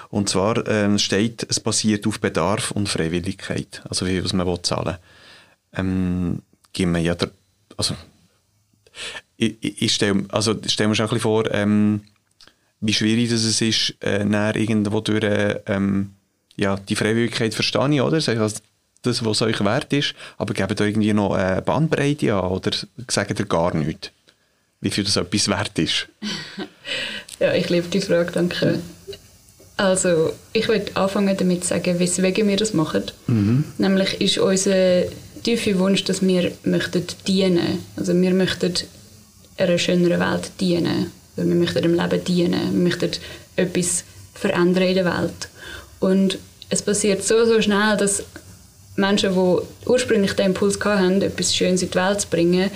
[0.09, 4.61] Und zwar ähm, steht, es basiert auf Bedarf und Freiwilligkeit, also wie viel man will
[4.62, 4.96] zahlen
[5.72, 7.30] ähm, geben wir ja der,
[7.76, 7.94] also
[9.37, 12.02] ich, ich stelle also stell mir schon ein bisschen vor, ähm,
[12.80, 14.24] wie schwierig das es ist, äh,
[14.59, 15.24] irgendwo durch
[15.66, 16.14] ähm,
[16.56, 18.16] ja, die Freiwilligkeit verstehe ich, oder?
[18.16, 18.61] Also
[19.02, 22.70] das, was euch wert ist, aber gebt da irgendwie noch eine Bandbreite an oder
[23.08, 24.10] sagt ihr gar nichts,
[24.80, 26.08] wie viel das etwas wert ist?
[27.40, 28.80] ja, ich liebe die Frage, danke.
[29.76, 33.04] Also, ich würde anfangen damit zu sagen, weswegen wir das machen.
[33.26, 33.64] Mhm.
[33.78, 35.04] Nämlich ist unser
[35.42, 37.78] tiefer Wunsch, dass wir möchten dienen.
[37.96, 38.74] Also wir möchten
[39.56, 41.10] einer schöneren Welt dienen.
[41.36, 42.72] Wir möchten dem Leben dienen.
[42.72, 43.10] Wir möchten
[43.56, 45.48] etwas verändern in der Welt.
[45.98, 48.22] Und es passiert so, so schnell, dass
[48.96, 52.70] Menschen, die ursprünglich den Impuls hatten, etwas Schönes in die Welt zu bringen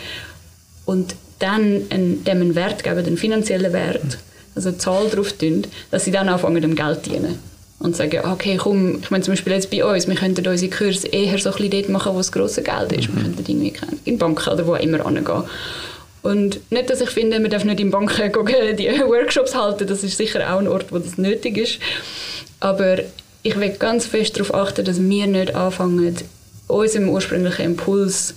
[0.85, 4.19] und dann einen, dem einen Wert geben, einen finanziellen Wert,
[4.55, 7.39] also eine Zahl drauf tun, dass sie dann anfangen, dem Geld zu dienen.
[7.81, 11.07] Und sagen, okay, komm, ich meine zum Beispiel jetzt bei uns, wir könnten unsere Kurse
[11.09, 13.11] eher so ein bisschen dort machen, wo das grosse Geld ist.
[13.11, 13.17] Mhm.
[13.17, 13.73] Wir könnten irgendwie
[14.05, 15.43] in Banken oder wo immer hingehen.
[16.23, 18.33] Und nicht, dass ich finde, man darf nicht in Banken
[18.79, 21.79] die Workshops halten, das ist sicher auch ein Ort, wo das nötig ist.
[22.61, 23.01] Aber
[23.45, 26.17] ich will ganz fest darauf achten, dass wir nicht anfangen,
[26.67, 28.35] unserem ursprünglichen Impuls,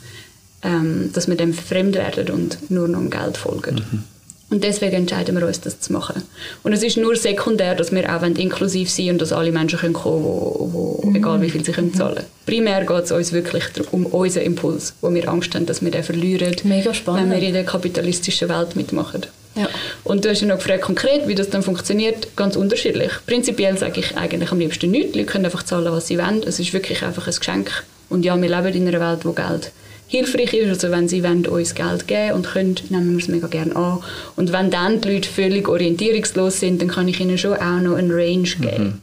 [0.62, 3.76] ähm, dass wir dem fremd werden und nur noch Geld folgen.
[3.76, 4.04] Mhm.
[4.50, 6.24] Und deswegen entscheiden wir uns, das zu machen.
[6.64, 9.94] Und es ist nur sekundär, dass wir auch inklusiv sein und dass alle Menschen können
[9.94, 10.70] kommen können, wo,
[11.04, 11.16] wo, mhm.
[11.16, 12.28] egal wie viel sie können zahlen können.
[12.46, 16.04] Primär geht es uns wirklich um unseren Impuls, wo wir Angst haben, dass wir den
[16.04, 17.30] verlieren, Mega spannend.
[17.30, 19.26] wenn wir in der kapitalistischen Welt mitmachen.
[19.58, 19.68] Ja.
[20.04, 23.12] Und du hast ja noch gefragt, konkret, wie das dann funktioniert, ganz unterschiedlich.
[23.26, 25.14] Prinzipiell sage ich eigentlich am liebsten nichts.
[25.14, 26.44] Die Leute können einfach zahlen, was sie wollen.
[26.44, 27.84] Es ist wirklich einfach ein Geschenk.
[28.10, 29.72] Und ja, wir leben in einer Welt, wo Geld
[30.08, 30.70] hilfreich ist.
[30.70, 34.04] Also wenn sie wollen, uns Geld geben und können, nehmen wir es mega gerne an.
[34.36, 37.96] Und wenn dann die Leute völlig orientierungslos sind, dann kann ich ihnen schon auch noch
[37.96, 38.84] einen Range geben.
[38.84, 39.02] Mhm.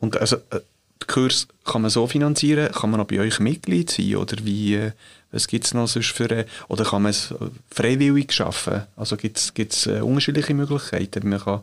[0.00, 0.60] Und also, äh,
[1.00, 4.74] den Kurs kann man so finanzieren, kann man auch bei euch Mitglied sein oder wie,
[4.74, 4.92] äh,
[5.32, 7.34] was gibt es noch sonst für, äh, oder kann man es
[7.70, 8.82] freiwillig schaffen?
[8.96, 11.62] Also gibt es äh, unterschiedliche Möglichkeiten, wie man kann,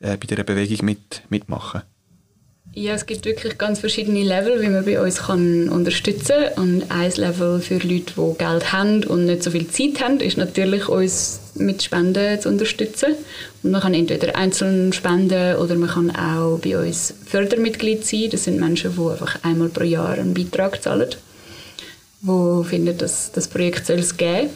[0.00, 1.82] äh, bei dieser Bewegung mit, mitmachen
[2.74, 6.64] ja, es gibt wirklich ganz verschiedene Level, wie man bei uns kann unterstützen kann.
[6.64, 10.38] Und ein Level für Leute, die Geld haben und nicht so viel Zeit haben, ist
[10.38, 13.14] natürlich, uns mit Spenden zu unterstützen.
[13.62, 18.30] Und man kann entweder einzeln spenden oder man kann auch bei uns Fördermitglied sein.
[18.30, 21.10] Das sind Menschen, die einfach einmal pro Jahr einen Beitrag zahlen,
[22.22, 24.50] die finden, dass das Projekt soll es geben.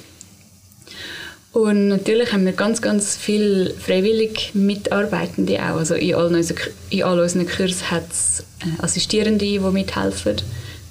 [1.57, 5.77] Und natürlich haben wir ganz, ganz viele freiwillig Mitarbeitende auch.
[5.77, 6.59] Also in all unseren,
[6.91, 10.37] in all unseren Kursen hat es äh, Assistierende, die mithelfen.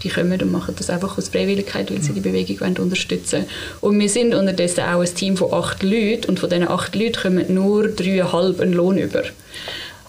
[0.01, 3.45] Die kommen und machen das einfach aus Freiwilligkeit, weil sie die Bewegung wollen unterstützen
[3.81, 7.21] Und wir sind unterdessen auch ein Team von acht Leuten und von diesen acht Leuten
[7.21, 9.23] kommen nur dreieinhalb einen Lohn über.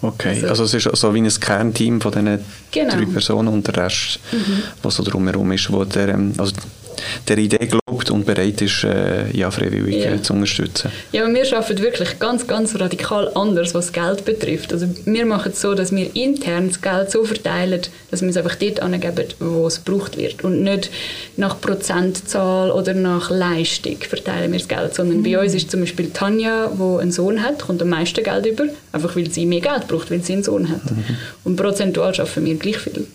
[0.01, 2.39] Okay, also, also, es ist so wie ein Kernteam von diesen
[2.71, 2.95] genau.
[2.95, 4.61] drei Personen und der Rest, mhm.
[4.83, 6.53] was so drumherum ist, wo der, ähm, also
[7.27, 10.21] der Idee glaubt und bereit ist, äh, ja, freiwillig ja.
[10.21, 10.91] zu unterstützen.
[11.11, 14.73] Ja, und wir arbeiten wirklich ganz, ganz radikal anders, was Geld betrifft.
[14.73, 17.81] Also wir machen es so, dass wir intern das Geld so verteilen,
[18.11, 20.89] dass wir es einfach dort angeben, wo es gebraucht wird und nicht
[21.35, 25.23] nach Prozentzahl oder nach Leistung verteilen wir das Geld, sondern mhm.
[25.23, 28.65] bei uns ist zum Beispiel Tanja, die einen Sohn hat, kommt am meisten Geld über,
[28.91, 30.91] einfach weil sie mehr Geld braucht, weil sie einen Sohn hat.
[30.91, 31.03] Mhm.
[31.43, 33.07] Und prozentual schaffen wir gleich viel.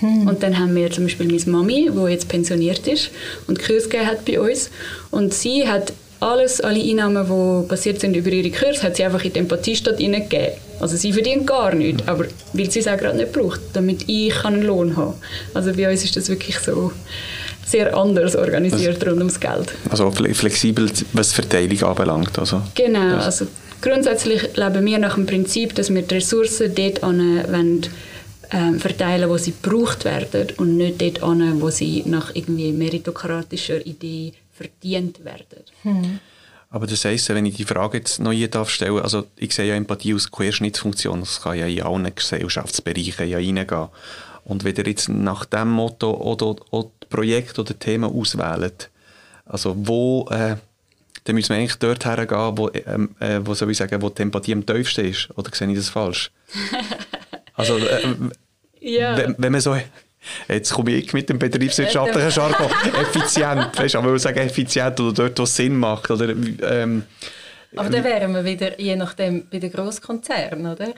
[0.00, 0.28] Hm.
[0.28, 3.10] Und dann haben wir zum Beispiel meine Mami, die jetzt pensioniert ist
[3.46, 4.70] und Kurs hat bei uns.
[5.10, 9.24] Und sie hat alles, alle Einnahmen, die passiert sind über ihre Kurs, hat sie einfach
[9.24, 10.54] in die Empathiestadt hineingegeben.
[10.80, 14.44] Also sie verdient gar nichts, aber weil sie es auch gerade nicht braucht, damit ich
[14.44, 15.54] einen Lohn haben kann.
[15.54, 16.92] Also bei uns ist das wirklich so
[17.66, 19.72] sehr anders organisiert also, rund ums Geld.
[19.90, 22.38] Also flexibel, was die Verteilung anbelangt.
[22.38, 23.46] Also, genau, also
[23.82, 27.44] grundsätzlich leben wir nach dem Prinzip, dass wir die Ressourcen dort an
[28.50, 33.84] ähm, verteilen, wo sie gebraucht werden und nicht dort an, wo sie nach irgendwie meritokratischer
[33.86, 35.64] Idee verdient werden.
[35.82, 36.20] Hm.
[36.70, 39.68] Aber das heisst, wenn ich die Frage jetzt noch hier darf stellen, also ich sehe
[39.68, 43.88] ja Empathie als Querschnittsfunktion, das kann ja in allen Gesellschaftsbereichen ja reingehen.
[44.44, 48.90] Und wenn ihr jetzt nach dem Motto oder, oder Projekt oder Thema auswählt,
[49.46, 50.56] also wo, äh,
[51.24, 54.22] dann müssen wir eigentlich dort hergehen, wo, ähm, äh, wo, soll ich sagen, wo die
[54.22, 55.28] Empathie am tiefsten ist.
[55.36, 56.30] Oder sehe ich das falsch?
[57.58, 58.00] Also, äh,
[58.80, 59.16] ja.
[59.16, 59.76] wenn, wenn, man so,
[60.48, 65.38] jetzt komme ich mit dem betriebswirtschaftlichen Jargon, effizient, weißt du, aber sagen effizient oder dort,
[65.38, 67.02] wo es Sinn macht, oder, ähm,
[67.76, 70.94] aber dann wären wir wieder, je nachdem, bei den Grosskonzernen, oder?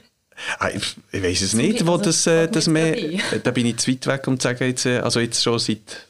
[0.59, 2.95] Ah, ich, ich weiß es nicht, wo das, äh, das mehr,
[3.43, 6.05] da bin ich zu weit weg, um zu sagen, jetzt, äh, also jetzt schon seit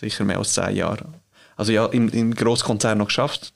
[0.00, 1.14] sicher mehr als zehn Jahren.
[1.56, 3.52] Also ja, im, im Grosskonzern noch geschafft,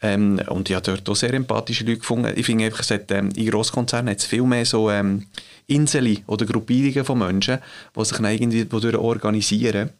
[0.00, 2.32] ähm, und ich habe dort auch sehr empathische Leute gefunden.
[2.36, 5.26] Ich finde einfach, es hat, ähm, in Grosskonzernen hat es viel mehr so ähm,
[5.66, 7.58] Inseln oder Gruppierungen von Menschen,
[7.96, 9.90] die sich dann irgendwie organisieren.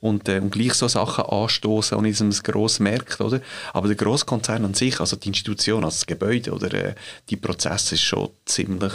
[0.00, 3.40] und, äh, und gleich so Sachen anstoßen und in es gross merkt, oder?
[3.72, 6.94] Aber der Grosskonzern an sich, also die Institution, also das Gebäude oder äh,
[7.30, 8.92] die Prozesse ist schon ziemlich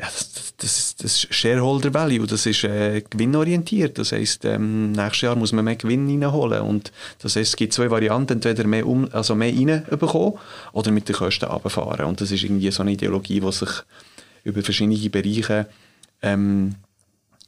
[0.00, 3.98] ja, das, das, das ist Shareholder Value, das ist äh, gewinnorientiert.
[3.98, 6.62] Das heisst, ähm, nächstes Jahr muss man mehr Gewinn reinholen.
[6.62, 10.34] Und das heisst, es gibt zwei Varianten, entweder mehr, um, also mehr reinbekommen
[10.72, 12.06] oder mit den Kosten runterfahren.
[12.06, 13.70] Und das ist irgendwie so eine Ideologie, die sich
[14.44, 15.66] über verschiedene Bereiche
[16.22, 16.76] ähm,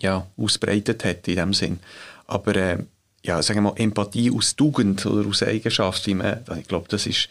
[0.01, 1.79] ja, ausbreitet hat in dem Sinn.
[2.27, 2.79] Aber äh,
[3.23, 7.07] ja, sagen wir mal, Empathie aus Tugend oder aus Eigenschaft, wie man, ich glaube, das
[7.07, 7.29] ist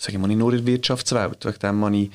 [0.00, 1.44] sagen wir mal, nicht nur in der Wirtschaftswelt.
[1.44, 2.10] Wegen dem habe ich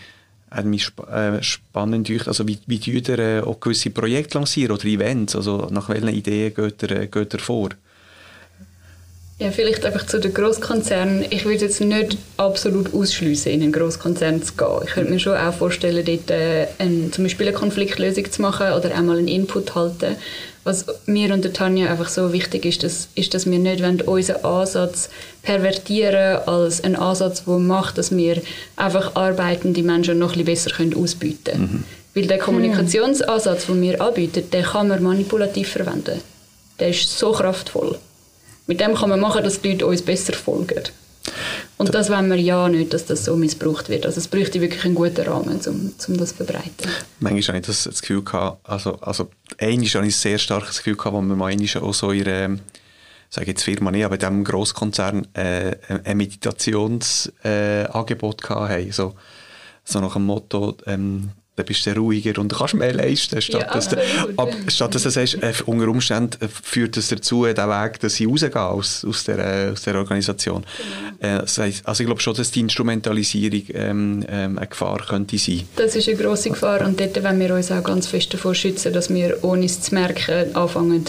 [0.56, 4.72] hat mich sp äh, spannend also wie, wie tut ihr äh, auch gewisse Projekte lancieren
[4.72, 7.70] oder Events, also nach welchen Ideen geht ihr, äh, geht ihr vor?
[9.38, 11.26] Ja, vielleicht einfach zu den Grosskonzernen.
[11.30, 14.80] Ich würde jetzt nicht absolut ausschließen, in einen Grosskonzern zu gehen.
[14.86, 18.72] Ich könnte mir schon auch vorstellen, dort äh, ein, zum Beispiel eine Konfliktlösung zu machen
[18.72, 20.16] oder einmal einen Input halten.
[20.66, 24.44] Was mir und der Tanja einfach so wichtig ist, das, ist, dass wir nicht unseren
[24.44, 25.10] Ansatz
[25.44, 28.42] pervertieren als einen Ansatz, der macht, dass wir
[28.76, 31.62] einfach arbeitende Menschen noch ein bisschen besser ausbieten können.
[31.62, 31.84] Mhm.
[32.16, 36.20] Weil der Kommunikationsansatz, den wir anbieten, den kann man manipulativ verwenden.
[36.80, 38.00] Der ist so kraftvoll.
[38.66, 40.82] Mit dem kann man machen, dass die Leute uns besser folgen.
[41.78, 44.06] Und das wollen wir ja nicht, dass das so missbraucht wird.
[44.06, 46.90] Also es bräuchte wirklich einen guten Rahmen, um, um das zu verbreiten.
[47.20, 50.78] Manchmal habe ich das, das Gefühl gehabt, also, also einmal habe ich ein sehr starkes
[50.78, 52.60] Gefühl gehabt, wo wir mal auch so ihre,
[53.30, 58.92] sage jetzt Firma nicht, aber in diesem Grosskonzern äh, ein Meditationsangebot äh, hatten.
[58.94, 59.16] So,
[59.84, 63.42] so nach dem Motto, ähm, dann bist du ruhiger und kannst mehr leisten.
[63.42, 67.08] Statt, ja, dass, absolut, ab, statt dass du sagst, äh, unter Umständen äh, führt es
[67.08, 70.66] dazu, den Weg, dass ich rausgehe aus, aus, der, äh, aus der Organisation.
[71.20, 71.36] Genau.
[71.36, 75.38] Äh, das heisst, also ich glaube schon, dass die Instrumentalisierung ähm, ähm, eine Gefahr könnte
[75.38, 75.62] sein.
[75.78, 78.92] Das ist eine grosse Gefahr und dort wollen wir uns auch ganz fest davor schützen,
[78.92, 81.06] dass wir, ohne es zu merken, anfangen,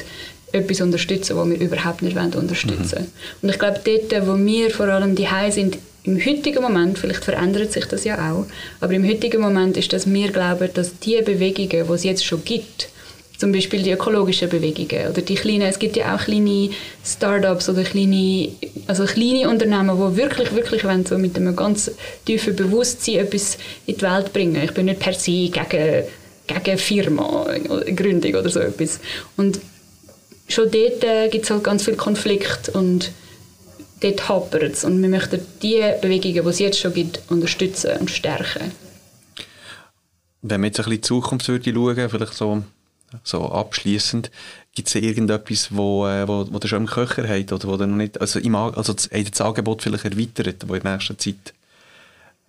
[0.56, 3.04] etwas unterstützen, was wir überhaupt nicht unterstützen wollen.
[3.04, 3.42] Mhm.
[3.42, 7.72] Und ich glaube, dort, wo wir vor allem die sind, im heutigen Moment, vielleicht verändert
[7.72, 8.46] sich das ja auch,
[8.80, 12.44] aber im heutigen Moment ist, dass wir glauben, dass die Bewegungen, die es jetzt schon
[12.44, 12.88] gibt,
[13.38, 16.70] zum Beispiel die ökologischen Bewegungen oder die kleinen, es gibt ja auch kleine
[17.04, 18.48] Startups oder kleine,
[18.86, 21.90] also kleine Unternehmen, die wirklich, wirklich wollen, so mit einem ganz
[22.24, 24.62] tiefen Bewusstsein etwas in die Welt bringen.
[24.62, 26.04] Ich bin nicht per se gegen,
[26.46, 27.46] gegen Firma,
[27.94, 29.00] Gründung oder so etwas.
[29.36, 29.60] Und
[30.48, 33.10] schon dort äh, gibt es halt ganz viel Konflikt und
[34.00, 34.84] dort hapert es.
[34.84, 38.72] Und wir möchten die Bewegungen, die es jetzt schon gibt, unterstützen und stärken.
[40.42, 42.62] Wenn man jetzt ein bisschen in die Zukunft würde schauen, vielleicht so,
[43.24, 44.30] so abschließend,
[44.74, 47.86] gibt es irgendetwas, wo, äh, wo, wo ihr schon im Köcher habt oder wo ihr
[47.86, 49.08] noch nicht, also, im, also das,
[49.40, 51.54] Angebot vielleicht erweitert, das ihr in der nächsten Zeit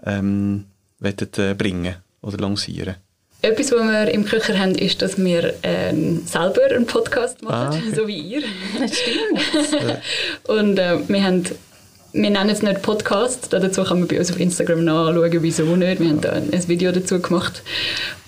[0.03, 0.65] ähm,
[0.99, 2.95] wollt, äh, bringen oder lancieren?
[3.41, 7.69] Etwas, was wir im Köcher haben, ist, dass wir ähm, selber einen Podcast machen, ah,
[7.69, 7.81] okay.
[7.95, 8.43] so wie ihr.
[8.79, 10.01] Das stimmt.
[10.47, 11.43] und äh, wir haben
[12.13, 15.99] wir nennen es nicht Podcast, dazu kann man bei uns auf Instagram nachschauen, wieso nicht.
[15.99, 17.61] Wir haben da ein Video dazu gemacht.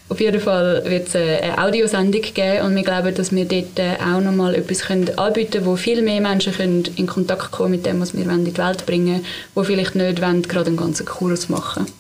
[0.10, 3.96] Auf jeden Fall wird es eine Audiosendung geben und wir glauben, dass wir dort äh,
[3.96, 7.86] auch nochmal etwas können anbieten können, wo viel mehr Menschen können in Kontakt kommen mit
[7.86, 11.06] dem, was wir in die Welt bringen wollen, die vielleicht nicht wollen, gerade einen ganzen
[11.06, 11.94] Kurs machen wollen.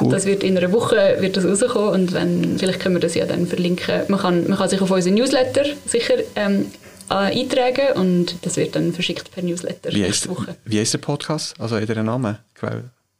[0.00, 0.10] Cool.
[0.10, 3.26] Das wird in einer Woche wird das rauskommen und wenn, vielleicht können wir das ja
[3.26, 4.02] dann verlinken.
[4.08, 6.66] Man kann, man kann sich auf unseren Newsletter sicher ähm,
[7.08, 9.92] eintragen und das wird dann verschickt per Newsletter.
[9.92, 10.28] Wie heißt,
[10.64, 11.54] wie heißt der Podcast?
[11.58, 12.38] Also hat er einen Namen?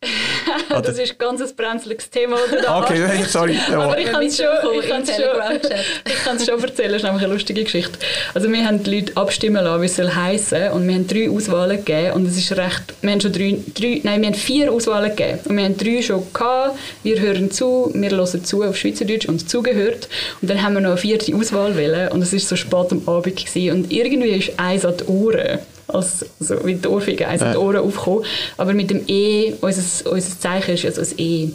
[0.68, 3.59] das ist ganz ein brenzliges Thema, das du da Okay, sorry.
[3.72, 4.46] Aber ich kann es schon,
[4.78, 5.24] ich kann's schon,
[6.46, 7.98] schon erzählen, das ist nämlich eine lustige Geschichte.
[8.35, 11.30] Also wir haben die Leute abstimmen lassen, wie es soll heissen und wir haben drei
[11.30, 14.70] Auswahlen gegeben und es ist recht, wir haben schon drei, drei, nein, wir haben vier
[14.72, 15.40] Auswahlen gegeben.
[15.46, 19.48] Und wir haben drei schon gehabt, wir hören zu, wir hören zu auf Schweizerdeutsch und
[19.48, 20.09] zugehört.
[20.42, 23.02] Und dann haben wir noch eine vierte Auswahl wählen und es ist so spät am
[23.09, 23.72] Abend gewesen.
[23.72, 27.53] Und irgendwie ist eins an die Ohren als so wie die Ohrfeige ja.
[27.53, 28.25] die Ohren aufgekommen.
[28.57, 31.51] Aber mit dem E, unser, unser Zeichen ist also das E.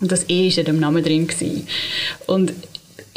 [0.00, 1.26] Und das E war in dem Namen drin.
[1.26, 1.66] Gewesen.
[2.26, 2.52] Und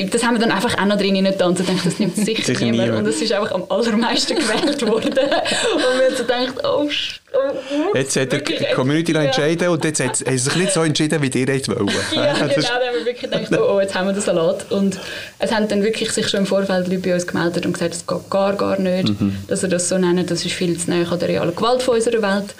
[0.09, 2.65] das haben wir dann einfach auch noch drin getanzt und dachte, das nimmt sicher, sicher
[2.65, 2.81] niemand.
[2.81, 2.99] niemand.
[2.99, 5.09] Und das ist einfach am allermeisten gewählt worden.
[5.09, 6.87] und wir haben so gedacht, oh,
[7.33, 8.41] oh Jetzt hat die
[8.73, 9.23] Community ja.
[9.23, 11.91] entschieden und jetzt hat sie sich nicht so entschieden, wie ihr wollt.
[12.11, 14.71] ja, genau, dann haben wir wirklich gedacht, oh, oh, jetzt haben wir den Salat.
[14.71, 14.99] Und
[15.39, 18.07] es haben dann wirklich sich schon im Vorfeld Leute bei uns gemeldet und gesagt, das
[18.07, 19.37] geht gar, gar nicht, mhm.
[19.47, 21.95] dass sie das so nennen, das ist viel zu nahe an der realen Gewalt von
[21.95, 22.55] unserer Welt.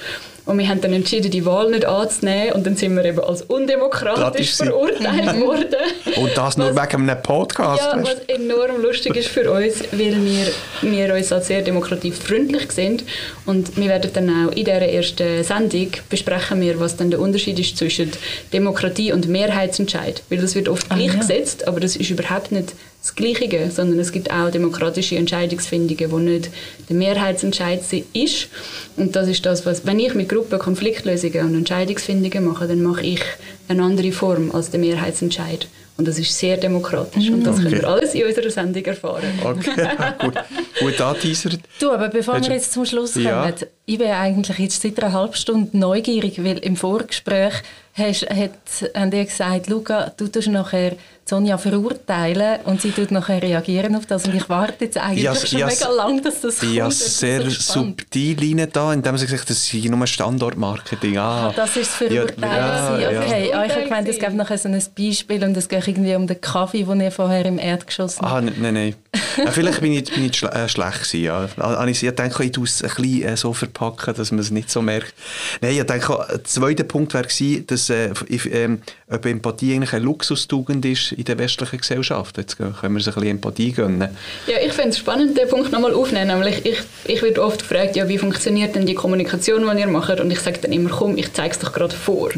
[0.45, 2.53] Und wir haben dann entschieden, die Wahl nicht anzunehmen.
[2.53, 5.41] Und dann sind wir eben als undemokratisch verurteilt mhm.
[5.41, 5.75] worden.
[6.15, 7.81] Und das nur was, wegen einem Podcast?
[7.81, 10.47] Ja, was enorm lustig ist für uns, weil wir,
[10.81, 13.03] wir uns als sehr demokratiefreundlich sind.
[13.45, 17.59] Und wir werden dann auch in dieser ersten Sendung besprechen wir, was dann der Unterschied
[17.59, 18.11] ist zwischen
[18.51, 20.23] Demokratie und Mehrheitsentscheid.
[20.29, 21.67] Weil das wird oft ah, gleichgesetzt, ja.
[21.67, 26.51] aber das ist überhaupt nicht das Gleiche, sondern es gibt auch demokratische Entscheidungsfindungen, wo nicht
[26.87, 27.81] der Mehrheitsentscheid
[28.13, 28.47] ist.
[28.95, 33.01] Und das ist das, was, wenn ich mit Gruppen Konfliktlösungen und Entscheidungsfindungen mache, dann mache
[33.01, 33.21] ich
[33.67, 35.67] eine andere Form als der Mehrheitsentscheid.
[35.97, 37.29] Und das ist sehr demokratisch.
[37.29, 37.69] Und das okay.
[37.69, 39.23] können wir alles in unserer Sendung erfahren.
[39.43, 39.87] Okay,
[40.19, 40.33] gut.
[40.79, 41.59] Gut anteasert.
[41.79, 43.53] Du, aber bevor wir jetzt zum Schluss kommen, ja.
[43.85, 47.53] ich bin eigentlich jetzt seit einer halben Stunde neugierig, weil im Vorgespräch
[47.93, 48.51] hast, hat,
[48.95, 50.95] haben die gesagt, Luca, du tust nachher
[51.31, 54.27] Sonja verurteilen und sie tut nachher reagieren auf das.
[54.27, 56.73] Und ich warte jetzt eigentlich ja, schon ja, mega lang, dass das kommt.
[56.73, 61.17] Ja, sehr so subtil rein da, indem sie gesagt das sei nur Standortmarketing.
[61.17, 63.01] Ah, ah, das ist das Verurteilen.
[63.01, 63.49] Ja, ja, okay.
[63.49, 63.59] Ja.
[63.59, 66.27] Ah, ich habe gemeint, es gäbe nachher so ein Beispiel und es geht irgendwie um
[66.27, 68.95] den Kaffee, den ihr vorher im Erdgeschoss Ah, nein, nein.
[69.37, 71.47] Ja, vielleicht bin ich, bin ich schl äh, schlecht gewesen, ja.
[71.57, 74.69] Also ich denke, ich tue es ein bisschen äh, so verpacken, dass man es nicht
[74.69, 75.13] so merkt.
[75.59, 79.93] Nein, ich denke, der zweite Punkt wäre gewesen, dass äh, ich, ähm, ob Empathie eigentlich
[79.93, 82.37] eine Luxustugend ist in der westlichen Gesellschaft.
[82.37, 84.09] Jetzt können wir uns ein bisschen Empathie gönnen.
[84.47, 86.27] Ja, ich finde es spannend, den Punkt nochmal aufnehmen.
[86.27, 90.21] Nämlich ich, ich werde oft gefragt, ja, wie funktioniert denn die Kommunikation, die ihr macht?
[90.21, 92.29] Und ich sage dann immer, komm, ich zeige es doch gerade vor.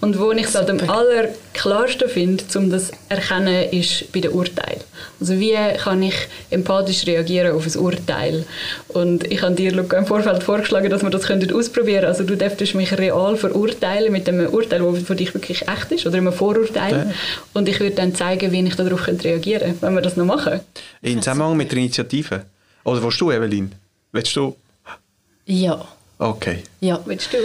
[0.00, 4.30] Und wo ich es halt am allerklarsten finde, um das zu erkennen, ist bei den
[4.30, 4.80] Urteilen.
[5.18, 6.19] Also wie kann ich
[6.50, 8.44] empathisch reagieren auf ein Urteil?
[8.88, 12.06] Und ich habe dir Luca, im Vorfeld vorgeschlagen, dass wir das ausprobieren könnten.
[12.06, 16.06] Also du dürftest mich real verurteilen mit einem Urteil, das für dich wirklich echt ist
[16.06, 16.92] oder einem Vorurteil.
[16.92, 17.14] Ja.
[17.54, 20.60] Und ich würde dann zeigen, wie ich darauf reagieren könnte, wenn wir das noch machen.
[21.02, 22.44] In Zusammenhang mit der Initiative?
[22.84, 23.72] Oder willst du, Evelyn?
[24.12, 24.56] Willst du?
[25.46, 25.84] Ja.
[26.18, 26.62] Okay.
[26.80, 27.00] Ja.
[27.04, 27.38] Willst du?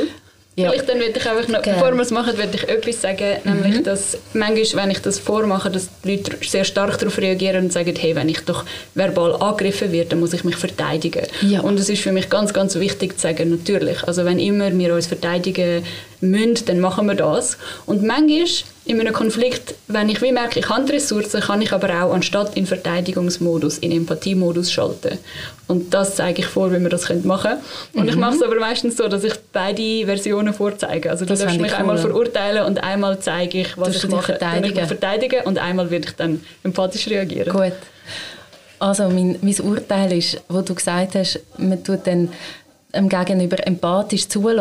[0.58, 0.70] Ja.
[0.70, 3.62] Vielleicht dann würde ich einfach noch, bevor wir es machen, würde ich etwas sagen, mhm.
[3.62, 7.74] nämlich, dass manchmal, wenn ich das vormache, dass die Leute sehr stark darauf reagieren und
[7.74, 8.63] sagen, hey, wenn ich doch
[8.94, 11.28] verbal angegriffen werde, dann muss ich mich verteidigen.
[11.41, 11.60] Ja.
[11.60, 14.94] Und es ist für mich ganz, ganz wichtig zu sagen, natürlich, also wenn immer wir
[14.94, 15.84] uns verteidigen
[16.21, 17.58] müssen, dann machen wir das.
[17.86, 18.45] Und manchmal
[18.86, 22.56] in einem Konflikt, wenn ich wie merke, ich habe Ressourcen, kann ich aber auch anstatt
[22.56, 25.17] in Verteidigungsmodus, in Empathiemodus schalten.
[25.67, 27.62] Und das zeige ich vor, wie wir das machen können.
[27.93, 28.10] Und mhm.
[28.10, 31.10] ich mache es aber meistens so, dass ich beide Versionen vorzeige.
[31.10, 31.78] Also das du darfst mich cool.
[31.78, 34.80] einmal verurteilen und einmal zeige ich, was ich mache, verteidigen.
[34.80, 37.51] Ich verteidigen und einmal werde ich dann empathisch reagieren.
[37.51, 37.73] Gut.
[38.78, 42.30] Also mein, mein Urteil ist, wo du gesagt hast, man tut dann
[42.93, 44.60] dem Gegenüber empathisch zuhören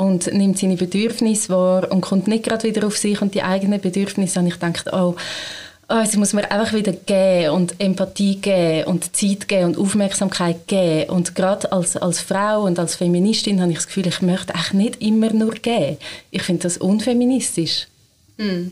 [0.00, 3.82] und nimmt seine Bedürfnisse wahr und kommt nicht gerade wieder auf sich und die eigenen
[3.82, 4.40] Bedürfnisse.
[4.40, 5.14] Und ich denke, oh,
[5.90, 10.66] oh, sie muss mir einfach wieder geben und Empathie geben und Zeit geben und Aufmerksamkeit
[10.66, 11.10] geben.
[11.10, 14.72] Und gerade als, als Frau und als Feministin habe ich das Gefühl, ich möchte eigentlich
[14.72, 15.98] nicht immer nur geben.
[16.30, 17.86] Ich finde das unfeministisch.
[18.38, 18.68] Mm.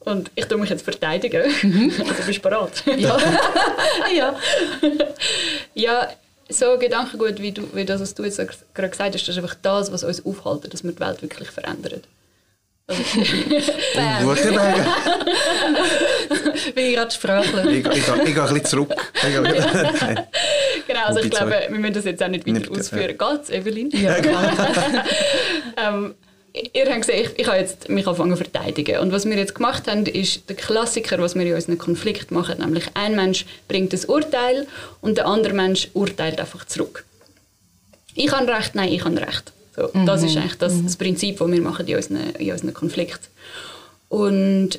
[0.00, 1.42] Und ich tue mich jetzt verteidigen.
[1.62, 1.92] Mhm.
[2.08, 2.84] Also bist du bereit?
[2.96, 3.18] Ja.
[4.16, 4.36] ja.
[5.74, 6.08] ja,
[6.48, 8.38] so Gedankengut, wie, du, wie das, was du jetzt
[8.74, 11.50] gerade gesagt hast, das ist einfach das, was uns aufhält, dass wir die Welt wirklich
[11.50, 12.02] verändern.
[12.88, 13.02] Also,
[14.22, 14.86] Gute Wege.
[16.74, 17.66] Bin ich gerade sprachlos.
[17.66, 18.94] Ich, ich, ich, gehe ein bisschen zurück.
[20.86, 23.18] genau, also ich glaube, wir müssen das jetzt auch nicht weiter ausführen.
[23.18, 23.90] Geht's, Evelyn?
[23.90, 24.16] Ja,
[25.76, 26.14] ähm,
[26.52, 28.98] ihr habt gesehen, ich, ich habe jetzt mich angefangen zu verteidigen.
[29.00, 32.58] Und was wir jetzt gemacht haben, ist der Klassiker, was wir in unseren Konflikt machen.
[32.58, 34.66] Nämlich ein Mensch bringt ein Urteil
[35.00, 37.04] und der andere Mensch urteilt einfach zurück.
[38.14, 39.52] Ich habe Recht, nein, ich habe Recht.
[39.76, 40.06] So, mhm.
[40.06, 43.20] Das ist eigentlich das, das Prinzip, das wir machen in unseren, in unseren Konflikt.
[44.08, 44.78] Und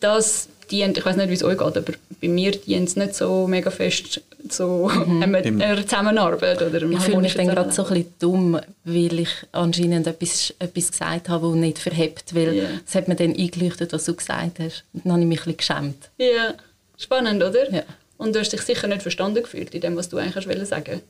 [0.00, 3.14] das dient, ich weiß nicht, wie es euch geht, aber bei mir dient es nicht
[3.14, 5.22] so mega fest so mhm.
[5.22, 10.06] einer Zusammenarbeit oder Ich fühle mich dann gerade so ein bisschen dumm, weil ich anscheinend
[10.06, 12.68] etwas, etwas gesagt habe, das nicht verhebt, weil yeah.
[12.86, 14.84] es hat mir dann eingeleuchtet, was du gesagt hast.
[14.92, 16.10] Und dann habe ich mich ein bisschen geschämt.
[16.18, 16.54] Ja,
[16.96, 17.70] spannend, oder?
[17.70, 17.82] Ja.
[18.16, 21.02] Und du hast dich sicher nicht verstanden gefühlt in dem, was du eigentlich sagen sagen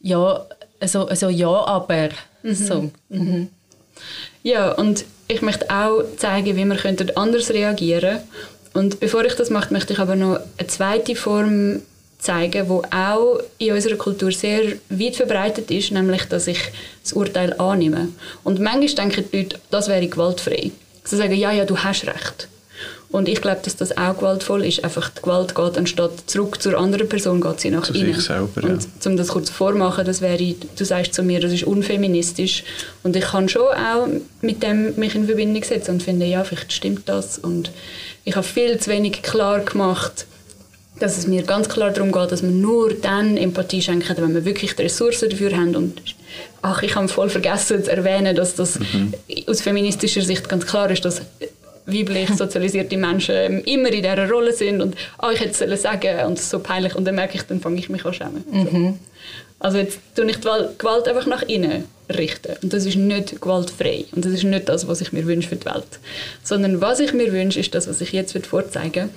[0.00, 0.46] Ja,
[0.80, 2.10] also, also ja, aber
[2.42, 2.54] mhm.
[2.54, 2.90] so.
[3.08, 3.48] Mhm.
[4.42, 8.28] Ja, und ich möchte auch zeigen, wie wir anders reagieren könnten
[8.74, 11.82] und bevor ich das mache, möchte ich aber noch eine zweite Form
[12.18, 16.60] zeigen, die auch in unserer Kultur sehr weit verbreitet ist, nämlich, dass ich
[17.02, 18.08] das Urteil annehme.
[18.44, 20.70] Und manchmal denken die Leute, das wäre gewaltfrei.
[21.04, 22.48] Sie sagen, ja, ja, du hast recht.
[23.10, 24.84] Und ich glaube, dass das auch gewaltvoll ist.
[24.84, 28.20] Einfach die Gewalt geht anstatt zurück zur anderen Person, geht sie nach zu innen.
[28.20, 32.62] Selber, und um das kurz vormachen, das wäre, du sagst zu mir, das ist unfeministisch.
[33.02, 34.06] Und ich kann schon auch
[34.42, 37.38] mit dem mich in Verbindung setzen und finde, ja, vielleicht stimmt das.
[37.38, 37.72] Und
[38.24, 40.26] ich habe viel zu wenig klar gemacht,
[40.98, 44.44] dass es mir ganz klar darum geht, dass wir nur dann Empathie schenken, wenn wir
[44.44, 45.74] wirklich die Ressourcen dafür haben.
[45.74, 46.02] Und
[46.62, 49.14] ach, ich habe voll vergessen zu erwähnen, dass das mhm.
[49.46, 51.22] aus feministischer Sicht ganz klar ist, dass
[51.86, 56.34] weiblich sozialisierte Menschen immer in dieser Rolle sind und oh, ich hätte es sagen und
[56.34, 58.44] es ist so peinlich und dann merke ich, dann fange ich mich an schämen.
[58.50, 58.98] Mhm.
[59.60, 60.48] Also jetzt tue ich die
[60.78, 64.88] Gewalt einfach nach innen richten und das ist nicht gewaltfrei und das ist nicht das,
[64.88, 66.00] was ich mir wünsche für die Welt.
[66.42, 69.10] Sondern was ich mir wünsche, ist das, was ich jetzt vorzeigen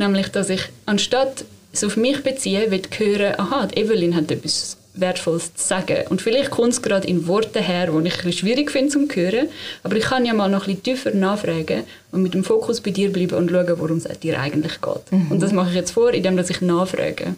[0.00, 5.54] nämlich, dass ich anstatt es auf mich beziehe, will hören, aha, Evelyn hat etwas Wertvolles
[5.54, 6.08] zu sagen.
[6.08, 9.48] Und vielleicht kommt es gerade in Worten her, die ich ein schwierig finde zu hören,
[9.84, 12.90] aber ich kann ja mal noch ein bisschen tiefer nachfragen und mit dem Fokus bei
[12.90, 15.12] dir bleiben und schauen, worum es dir eigentlich geht.
[15.12, 15.30] Mhm.
[15.30, 17.36] Und das mache ich jetzt vor, indem ich nachfrage.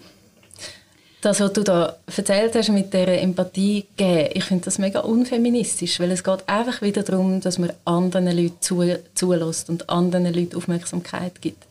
[1.22, 6.00] Das, was du da erzählt hast mit dieser Empathie geben, ich finde das mega unfeministisch,
[6.00, 8.82] weil es geht einfach wieder darum, dass man anderen Leuten zu,
[9.14, 11.64] zulässt und anderen Leuten Aufmerksamkeit gibt.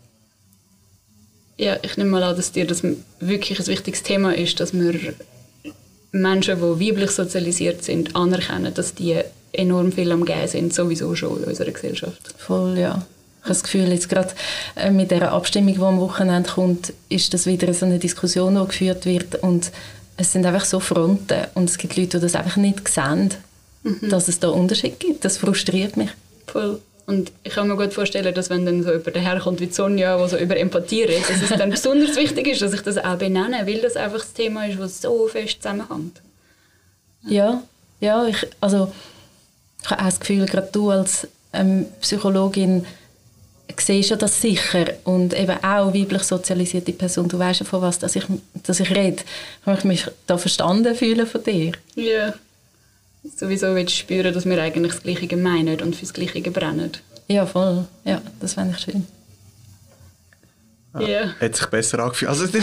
[1.58, 2.82] Ja, ich nehme mal an, dass dir das
[3.20, 5.14] wirklich ein wichtiges Thema ist, dass wir
[6.14, 9.20] Menschen, die weiblich sozialisiert sind, anerkennen, dass die
[9.52, 12.34] enorm viel am Gehen sind, sowieso schon in unserer Gesellschaft.
[12.38, 13.06] Voll, ja.
[13.42, 14.30] Ich habe das Gefühl, jetzt gerade
[14.76, 18.68] äh, mit der Abstimmung, die am Wochenende kommt, ist das wieder so eine Diskussion, die
[18.68, 19.72] geführt wird und
[20.18, 23.34] es sind einfach so Fronten und es gibt Leute, die das einfach nicht sehen,
[23.84, 24.10] mhm.
[24.10, 25.26] dass es da Unterschiede gibt.
[25.26, 26.10] Das frustriert mich.
[26.46, 26.80] Voll.
[27.08, 30.28] Und ich kann mir gut vorstellen, dass wenn dann so jemand daherkommt wie Sonja, der
[30.30, 33.66] so über Empathie redet, dass es dann besonders wichtig ist, dass ich das auch benenne,
[33.66, 36.22] weil das einfach das Thema ist, das so fest zusammenhängt.
[37.24, 37.64] Ja,
[38.00, 38.92] ja, ich, also
[39.84, 42.86] ich habe auch das Gefühl, gerade du als ähm, Psychologin
[43.78, 48.00] siehst ja das sicher und eben auch weiblich sozialisierte Person, du weißt ja von was,
[48.00, 48.26] dass ich,
[48.64, 49.24] dass ich rede.
[49.66, 51.74] Kann ich mich da verstanden fühlen von dir?
[51.96, 52.34] Ja
[53.24, 56.92] sowieso willst spüren, dass wir eigentlich das Gleiche meinen und fürs Gleiche brennen.
[57.28, 57.86] Ja, voll.
[58.04, 59.06] Ja, das fände ich schön.
[60.94, 61.08] Ja.
[61.08, 61.36] Yeah.
[61.40, 62.30] Hat sich besser angefühlt.
[62.30, 62.60] Also, die,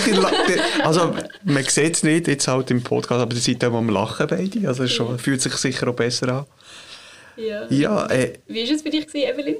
[0.82, 4.26] also man sieht es nicht jetzt halt im Podcast, aber die Seite, wo wir lachen
[4.28, 4.68] beide.
[4.68, 6.46] Also es schon, fühlt sich sicher auch besser an.
[7.36, 7.66] Ja.
[7.70, 9.56] ja äh, Wie war es bei dich, Evelyn?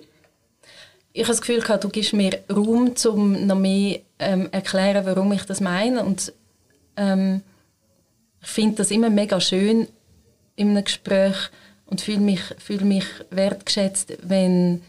[1.13, 5.43] Ich habe das Gefühl, du gibst mir Raum, um noch mehr ähm, erklären, warum ich
[5.43, 6.05] das meine.
[6.05, 6.33] Und
[6.97, 7.43] ähm,
[8.41, 9.89] ich finde das immer mega schön,
[10.57, 11.37] in einem Gespräch
[11.87, 14.83] und fühle mich, fühle mich wertgeschätzt, wenn,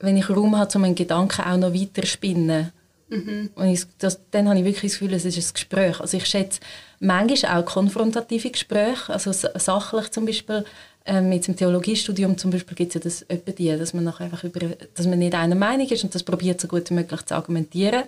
[0.00, 2.72] wenn ich Raum habe, um einen Gedanken auch noch weiter zu spinnen.
[3.08, 3.50] Mhm.
[3.54, 6.00] Und ich, das, dann habe ich wirklich das Gefühl, es ist ein Gespräch.
[6.00, 6.60] Also ich schätze
[7.00, 10.64] manchmal auch konfrontative Gespräche, also sachlich zum Beispiel.
[11.06, 14.42] Ähm, mit dem Theologiestudium zum Beispiel gibt es ja das etwa die, dass man einfach
[14.42, 14.60] über,
[14.94, 18.04] dass man nicht einer Meinung ist und das probiert so gut wie möglich zu argumentieren.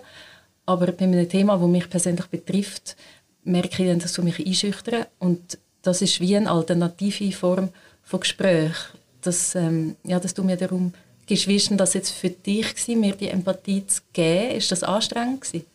[0.65, 2.95] Aber bei einem Thema, das mich persönlich betrifft,
[3.43, 7.69] merke ich dann, dass du mich einschüchtern und das ist wie eine alternative Form
[8.03, 8.75] von Gespräch.
[9.21, 10.91] Das, ähm, ja, dass du mir darum
[11.27, 14.55] gibst, wie war das jetzt für dich, gewesen, mir die Empathie zu geben?
[14.55, 15.65] Ist das anstrengend gewesen?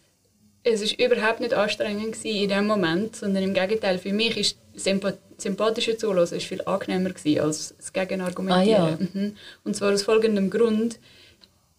[0.65, 3.99] Es war überhaupt nicht anstrengend in dem Moment, sondern im Gegenteil.
[3.99, 4.87] Für mich ist das
[5.43, 7.11] sympathische Zuhören viel angenehmer
[7.43, 8.83] als das Gegenargumentieren.
[8.83, 8.99] Ah, ja.
[9.13, 9.37] Mhm.
[9.65, 10.99] Und zwar aus folgendem Grund.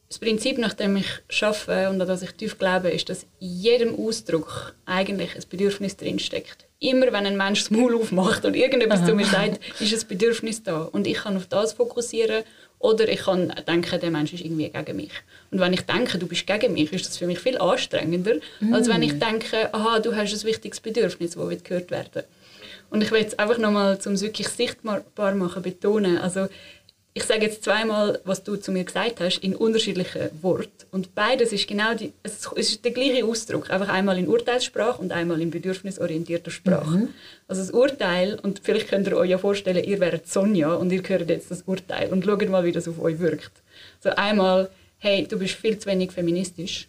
[0.09, 1.07] Das Prinzip, nach dem ich
[1.41, 5.97] arbeite und an das ich tief glaube, ist, dass in jedem Ausdruck eigentlich ein Bedürfnis
[5.97, 9.07] drinsteckt immer wenn ein Mensch das Maul aufmacht und irgendetwas Aha.
[9.07, 10.81] zu mir sagt, ist ein Bedürfnis da.
[10.81, 12.43] Und ich kann auf das fokussieren
[12.77, 15.13] oder ich kann denken, der Mensch ist irgendwie gegen mich.
[15.51, 18.73] Und wenn ich denke, du bist gegen mich, ist das für mich viel anstrengender, mm.
[18.73, 22.23] als wenn ich denke, aha, du hast ein wichtiges Bedürfnis, das gehört werden
[22.93, 25.01] Und ich will jetzt einfach nochmal, um es wirklich sichtbar
[25.33, 26.47] machen, betonen, also
[27.15, 30.69] ich sage jetzt zweimal, was du zu mir gesagt hast, in unterschiedlichen Worten.
[30.91, 35.11] Und beides ist genau die, es ist der gleiche Ausdruck, einfach einmal in Urteilssprache und
[35.11, 36.97] einmal in bedürfnisorientierter Sprache.
[36.97, 37.09] Mhm.
[37.47, 41.01] Also das Urteil, und vielleicht könnt ihr euch ja vorstellen, ihr wäret Sonja und ihr
[41.01, 43.53] hört jetzt das Urteil und schaut mal, wie das auf euch wirkt.
[44.01, 44.69] So einmal,
[44.99, 46.87] hey, du bist viel zu wenig feministisch.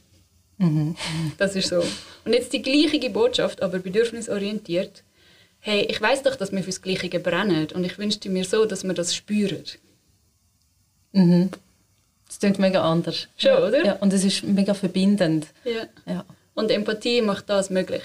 [0.58, 0.96] Mhm.
[1.38, 1.82] Das ist so.
[2.26, 5.02] Und jetzt die gleiche Botschaft, aber bedürfnisorientiert.
[5.66, 8.84] Hey, ich weiß doch, dass wir fürs Gleiche brennen und ich wünschte mir so, dass
[8.84, 9.64] wir das spüren.
[11.12, 11.48] Mhm.
[12.26, 13.28] Das klingt mega anders.
[13.38, 13.82] Schon, oder?
[13.82, 15.46] Ja, und es ist mega verbindend.
[15.64, 15.86] Ja.
[16.04, 16.24] ja.
[16.52, 18.02] Und Empathie macht das möglich.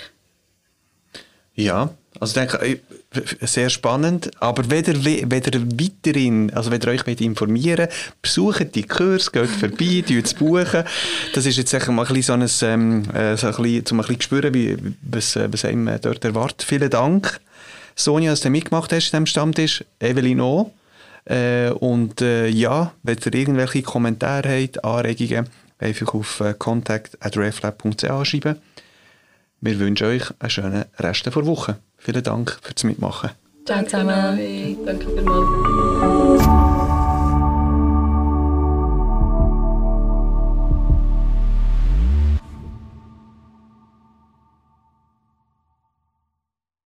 [1.53, 4.31] Ja, also ich denke, äh, sehr spannend.
[4.39, 9.33] Aber wenn ihr, wenn ihr weiterhin, also wenn ihr euch informieren wollt, besucht die Kurs,
[9.33, 10.85] geht vorbei, es buchen.
[11.33, 14.05] Das ist jetzt mal ein bisschen so ein, ähm, äh, so ein bisschen, um ein
[14.05, 16.63] bisschen zu spüren, wie, was, äh, was einem dort erwartet.
[16.63, 17.41] Vielen Dank,
[17.99, 19.83] Sonja, dass du mitgemacht hast in diesem Stammtisch.
[19.99, 20.71] Evelyn auch.
[21.25, 25.47] Äh, und äh, ja, wenn ihr irgendwelche Kommentare habt, Anregungen,
[25.77, 28.55] einfach auf äh, contact.reflab.ch schreiben.
[29.61, 31.77] Wir wünschen euch einen schönen Rest der Woche.
[31.97, 33.31] Vielen Dank fürs Mitmachen.
[33.65, 36.68] Danke, Danke Danke vielmals.